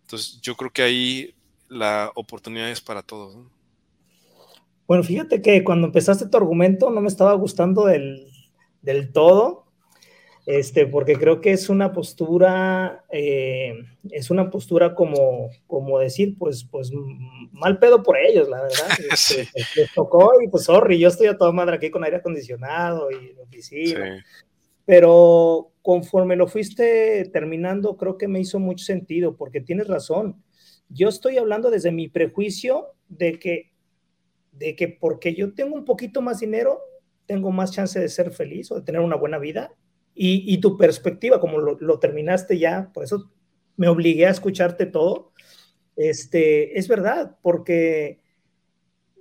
[0.04, 1.36] Entonces yo creo que ahí
[1.70, 3.36] la oportunidad es para todos.
[4.88, 8.28] Bueno, fíjate que cuando empezaste tu argumento no me estaba gustando del,
[8.82, 9.64] del todo,
[10.46, 13.76] este, porque creo que es una postura, eh,
[14.12, 16.92] es una postura como, como decir, pues, pues
[17.54, 18.88] mal pedo por ellos, la verdad.
[19.12, 23.10] Este, les tocó y pues sorry, yo estoy a toda madre aquí con aire acondicionado
[23.10, 24.24] y oficina.
[24.86, 30.44] Pero conforme lo fuiste terminando, creo que me hizo mucho sentido, porque tienes razón.
[30.90, 33.72] Yo estoy hablando desde mi prejuicio de que,
[34.52, 36.80] de que porque yo tengo un poquito más dinero,
[37.26, 39.74] tengo más chance de ser feliz o de tener una buena vida
[40.16, 43.32] y, tu perspectiva, como lo, terminaste ya, por eso
[43.78, 45.32] me obligué a escucharte todo,
[45.96, 48.20] este, es verdad, porque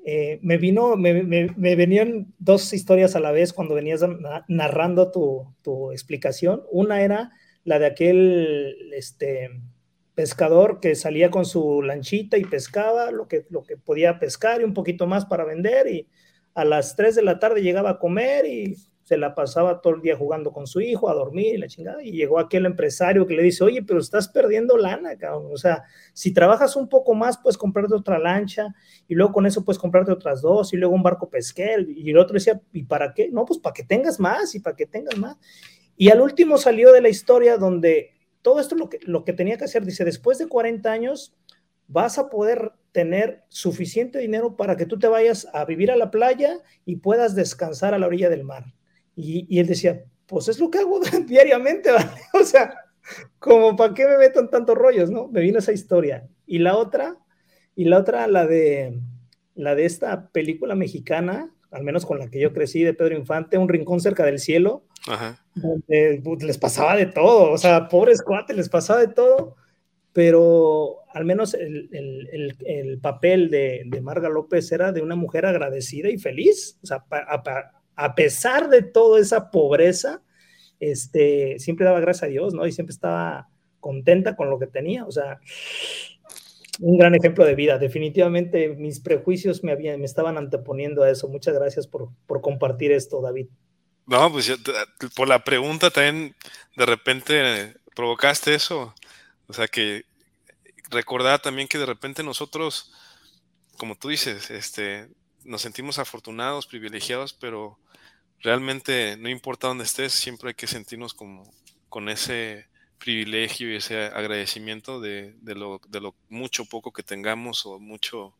[0.04, 4.04] eh, me vino, me, venían dos historias a la vez cuando venías
[4.48, 6.62] narrando tu, tu, explicación.
[6.70, 7.30] Una era
[7.64, 9.50] la de aquel este,
[10.14, 14.64] pescador que salía con su lanchita y pescaba lo que, lo que podía pescar y
[14.64, 16.08] un poquito más para vender y
[16.54, 18.76] a las 3 de la tarde llegaba a comer y
[19.12, 22.02] se la pasaba todo el día jugando con su hijo, a dormir y la chingada,
[22.02, 25.84] y llegó aquel empresario que le dice, oye, pero estás perdiendo lana, cabrón, o sea,
[26.14, 28.74] si trabajas un poco más, puedes comprarte otra lancha,
[29.06, 32.16] y luego con eso puedes comprarte otras dos, y luego un barco pesquero, y el
[32.16, 33.28] otro decía, ¿y para qué?
[33.28, 35.36] No, pues para que tengas más, y para que tengas más.
[35.94, 39.58] Y al último salió de la historia donde todo esto lo que, lo que tenía
[39.58, 41.34] que hacer, dice, después de 40 años,
[41.86, 46.10] vas a poder tener suficiente dinero para que tú te vayas a vivir a la
[46.10, 48.72] playa y puedas descansar a la orilla del mar.
[49.14, 52.10] Y, él decía, pues es lo que hago diariamente, ¿vale?
[52.40, 52.74] O sea,
[53.38, 55.28] como para qué me meto en tantos rollos, ¿no?
[55.28, 56.28] Me vino esa historia.
[56.46, 57.16] Y la otra,
[57.74, 59.00] y la otra, la de,
[59.54, 63.58] la de esta película mexicana, al menos con la que yo crecí, de Pedro Infante,
[63.58, 64.84] Un rincón cerca del cielo,
[65.54, 69.56] donde pues, les pasaba de todo, o sea, pobres cuates, les pasaba de todo,
[70.12, 76.78] pero al menos el, papel de, Marga López era de una mujer agradecida y feliz.
[76.82, 77.04] O sea,
[77.96, 80.22] a, pesar de toda esa pobreza,
[80.80, 82.66] este, siempre daba gracias a Dios, ¿no?
[82.66, 83.48] Y siempre estaba
[83.80, 85.04] contenta con lo que tenía.
[85.04, 85.40] O sea,
[86.80, 87.78] un gran ejemplo de vida.
[87.78, 91.28] Definitivamente mis prejuicios me, habían, me estaban anteponiendo a eso.
[91.28, 93.46] Muchas gracias por, por compartir esto, David.
[94.06, 94.52] No, pues
[95.14, 96.34] por la pregunta también
[96.76, 98.94] de repente provocaste eso.
[99.46, 100.04] O sea que
[100.90, 102.92] recordar también que de repente nosotros,
[103.76, 105.08] como tú dices, este,
[105.44, 107.78] nos sentimos afortunados, privilegiados, pero
[108.40, 111.50] realmente no importa dónde estés, siempre hay que sentirnos como
[111.88, 112.66] con ese
[112.98, 118.36] privilegio y ese agradecimiento de, lo, de lo mucho poco que tengamos o mucho,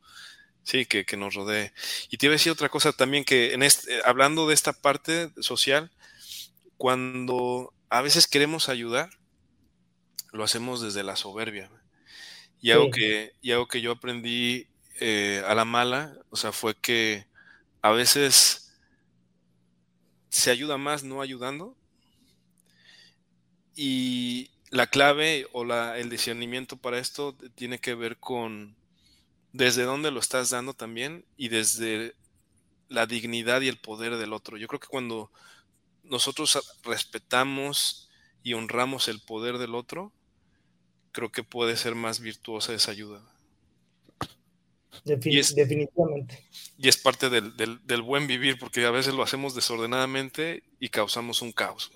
[0.63, 1.73] sí, que, que, nos rodee.
[2.11, 5.31] Y te iba a decir otra cosa también, que en este, hablando de esta parte
[5.41, 5.91] social,
[6.77, 9.11] cuando a veces queremos ayudar,
[10.33, 11.71] lo hacemos desde la soberbia.
[12.61, 14.69] Y algo, que, y algo que yo aprendí
[15.01, 17.27] eh, a la mala, o sea, fue que
[17.83, 18.75] a veces
[20.29, 21.77] se ayuda más no ayudando.
[23.75, 28.77] Y la clave o la, el discernimiento para esto tiene que ver con
[29.53, 32.15] desde dónde lo estás dando también y desde
[32.89, 34.57] la dignidad y el poder del otro.
[34.57, 35.31] Yo creo que cuando
[36.05, 38.11] nosotros respetamos
[38.43, 40.13] y honramos el poder del otro,
[41.13, 43.23] creo que puede ser más virtuosa esa ayuda.
[45.05, 46.39] Definitivamente.
[46.79, 51.53] Y es parte del, buen vivir, porque a veces lo hacemos desordenadamente y causamos un
[51.53, 51.93] caos.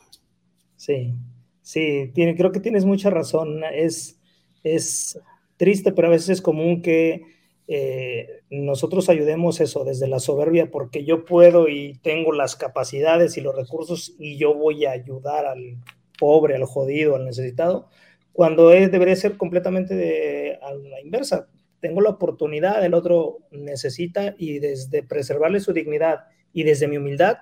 [0.76, 1.14] Sí,
[1.62, 3.62] sí, tiene, creo que tienes mucha razón.
[3.72, 4.18] Es,
[4.62, 5.18] es
[5.56, 7.22] triste, pero a veces es común que
[7.68, 13.40] eh, nosotros ayudemos eso desde la soberbia, porque yo puedo y tengo las capacidades y
[13.40, 15.78] los recursos y yo voy a ayudar al
[16.18, 17.88] pobre, al jodido, al necesitado
[18.36, 21.48] cuando debería ser completamente de, a la inversa.
[21.86, 27.36] Tengo la oportunidad, el otro necesita y desde preservarle su dignidad y desde mi humildad,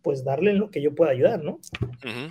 [0.00, 1.60] pues darle lo que yo pueda ayudar, ¿no?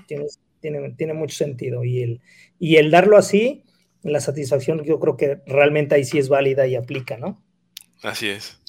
[0.08, 0.26] tiene,
[0.62, 1.84] tiene, tiene, mucho sentido.
[1.84, 2.22] Y el,
[2.58, 3.66] y el darlo así,
[4.02, 7.40] la satisfacción yo creo que realmente ahí sí es válida y aplica, ¿no?
[8.02, 8.60] Así es.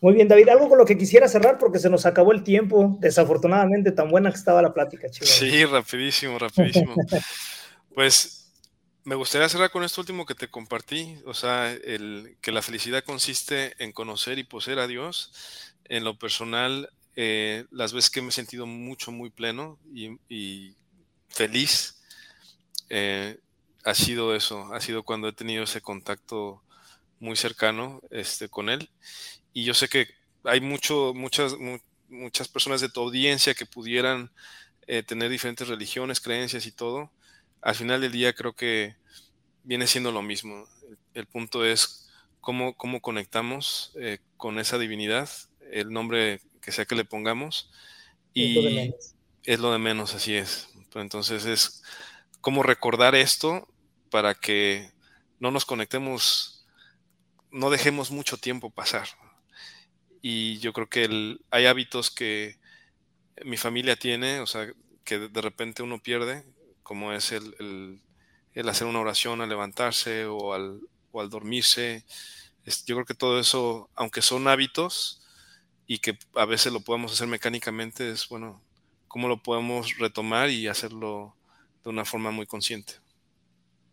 [0.00, 2.96] Muy bien, David, algo con lo que quisiera cerrar porque se nos acabó el tiempo.
[3.00, 5.26] Desafortunadamente, tan buena que estaba la plática, chido.
[5.26, 6.94] Sí, rapidísimo, rapidísimo.
[7.94, 8.43] pues
[9.04, 13.04] me gustaría cerrar con esto último que te compartí, o sea, el, que la felicidad
[13.04, 15.32] consiste en conocer y poseer a Dios.
[15.84, 20.74] En lo personal, eh, las veces que me he sentido mucho, muy pleno y,
[21.28, 22.00] feliz,
[22.88, 23.38] eh,
[23.84, 26.62] ha sido eso, ha sido cuando he tenido ese contacto
[27.20, 28.88] muy cercano este, con Él.
[29.52, 30.08] Y yo sé que
[30.44, 31.54] hay mucho, muchas,
[32.08, 34.30] muchas personas de tu audiencia que pudieran
[34.86, 37.10] eh, tener diferentes religiones, creencias y todo
[37.64, 38.94] al final del día creo que
[39.64, 40.68] viene siendo lo mismo.
[41.14, 42.10] El, punto es
[42.40, 45.30] cómo, cómo conectamos eh, con esa divinidad,
[45.72, 47.72] el nombre que sea que le pongamos,
[48.34, 48.92] y
[49.44, 50.68] es lo de menos, así es.
[50.94, 51.82] entonces es
[52.42, 53.66] cómo recordar esto
[54.10, 54.92] para que
[55.40, 56.66] no nos conectemos,
[57.50, 59.08] no dejemos mucho tiempo pasar.
[60.20, 62.58] Y yo creo que hay hábitos que
[63.42, 64.70] mi familia tiene, o sea,
[65.04, 66.44] que de repente uno pierde,
[66.84, 68.00] como es el,
[68.68, 70.80] hacer una oración al levantarse o al,
[71.12, 72.04] al dormirse.
[72.86, 75.20] yo creo que todo eso, aunque son hábitos
[75.88, 78.60] y que a veces lo podemos hacer mecánicamente, es bueno,
[79.08, 81.34] cómo lo podemos retomar y hacerlo
[81.82, 82.94] de una forma muy consciente.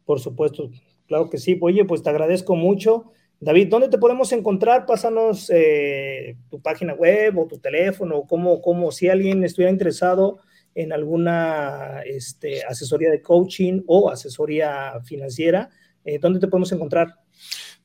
[0.05, 0.69] Por supuesto,
[1.07, 1.57] claro que sí.
[1.61, 3.11] Oye, pues te agradezco mucho.
[3.39, 4.85] David, ¿dónde te podemos encontrar?
[4.85, 10.39] Pásanos eh, tu página web o tu teléfono, como, como si alguien estuviera interesado
[10.75, 15.69] en alguna este, asesoría de coaching o asesoría financiera,
[16.05, 17.15] eh, ¿dónde te podemos encontrar?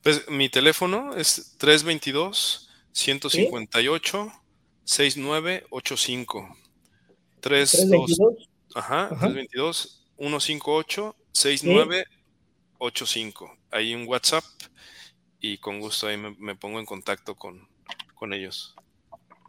[0.01, 4.31] Pues mi teléfono es 322 158
[4.83, 6.57] 6985.
[7.41, 13.57] 322 ajá, 322 158 6985.
[13.71, 14.43] Ahí un WhatsApp
[15.39, 17.67] y con gusto ahí me, pongo en contacto con,
[18.15, 18.75] con ellos.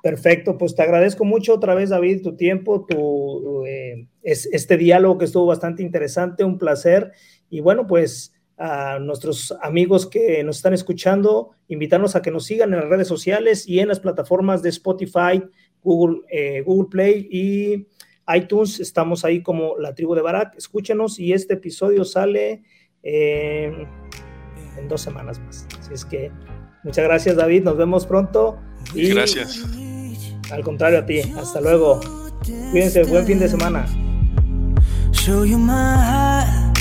[0.03, 5.25] Perfecto, pues te agradezco mucho otra vez, David, tu tiempo, tu, eh, este diálogo que
[5.25, 7.13] estuvo bastante interesante, un placer.
[7.51, 12.73] Y bueno, pues a nuestros amigos que nos están escuchando, invitarnos a que nos sigan
[12.73, 15.43] en las redes sociales y en las plataformas de Spotify,
[15.83, 17.87] Google, eh, Google Play y
[18.35, 18.79] iTunes.
[18.81, 20.57] Estamos ahí como la tribu de Barak.
[20.57, 22.63] Escúchenos y este episodio sale
[23.03, 25.67] en dos semanas más.
[25.79, 26.31] Así es que
[26.85, 27.63] muchas gracias, David.
[27.63, 28.59] Nos vemos pronto.
[28.95, 29.65] Y gracias.
[30.51, 31.21] Al contrario a ti.
[31.21, 32.01] Hasta luego.
[32.71, 33.05] Cuídense.
[33.05, 33.87] Buen fin de semana.
[35.13, 36.79] Show you my heart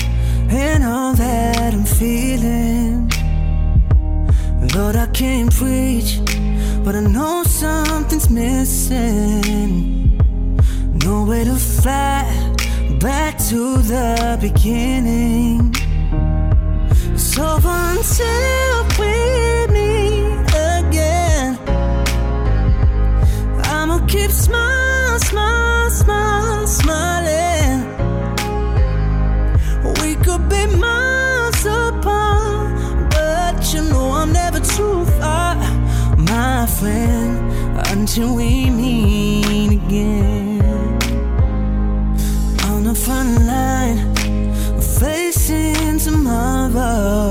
[0.50, 3.08] and all that I'm feeling.
[5.18, 6.20] can't preach,
[6.84, 10.16] but I know something's missing.
[11.04, 12.24] Nowhere to fly
[13.00, 15.74] back to the beginning.
[17.16, 19.47] So until we
[38.18, 40.60] until we meet again.
[42.64, 44.12] On the front line,
[44.98, 47.30] facing tomorrow.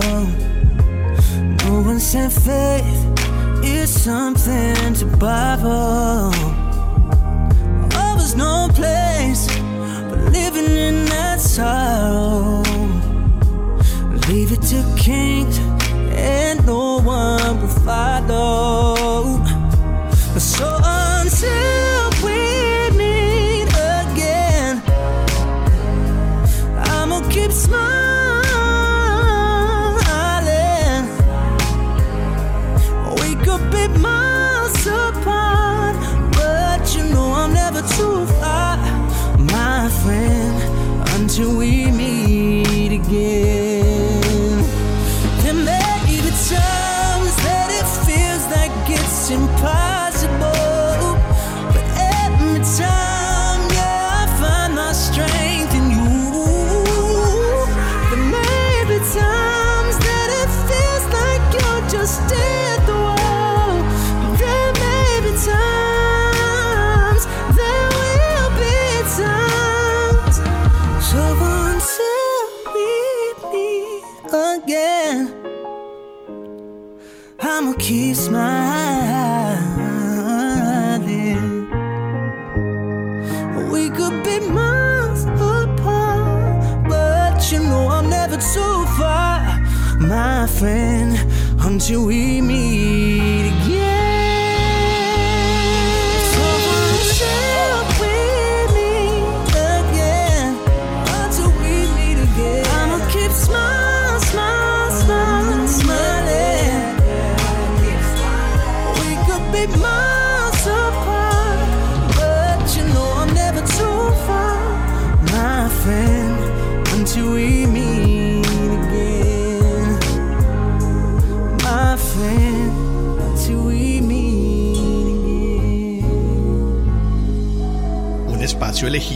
[1.65, 3.03] No one said faith
[3.65, 6.36] is something to borrow.
[89.99, 91.17] My friend,
[91.61, 93.86] until we meet again.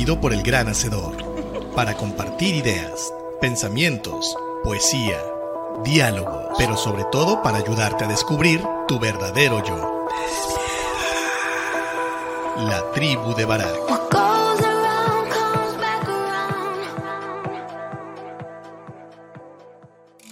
[0.06, 1.16] Por el gran hacedor
[1.76, 5.22] para compartir ideas, pensamientos, poesía,
[5.84, 10.08] diálogo, pero sobre todo para ayudarte a descubrir tu verdadero yo.
[12.58, 13.80] La tribu de Barak.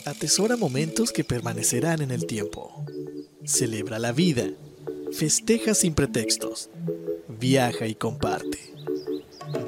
[0.05, 2.84] Atesora momentos que permanecerán en el tiempo.
[3.45, 4.49] Celebra la vida.
[5.11, 6.72] Festeja sin pretextos.
[7.28, 8.78] Viaja y comparte.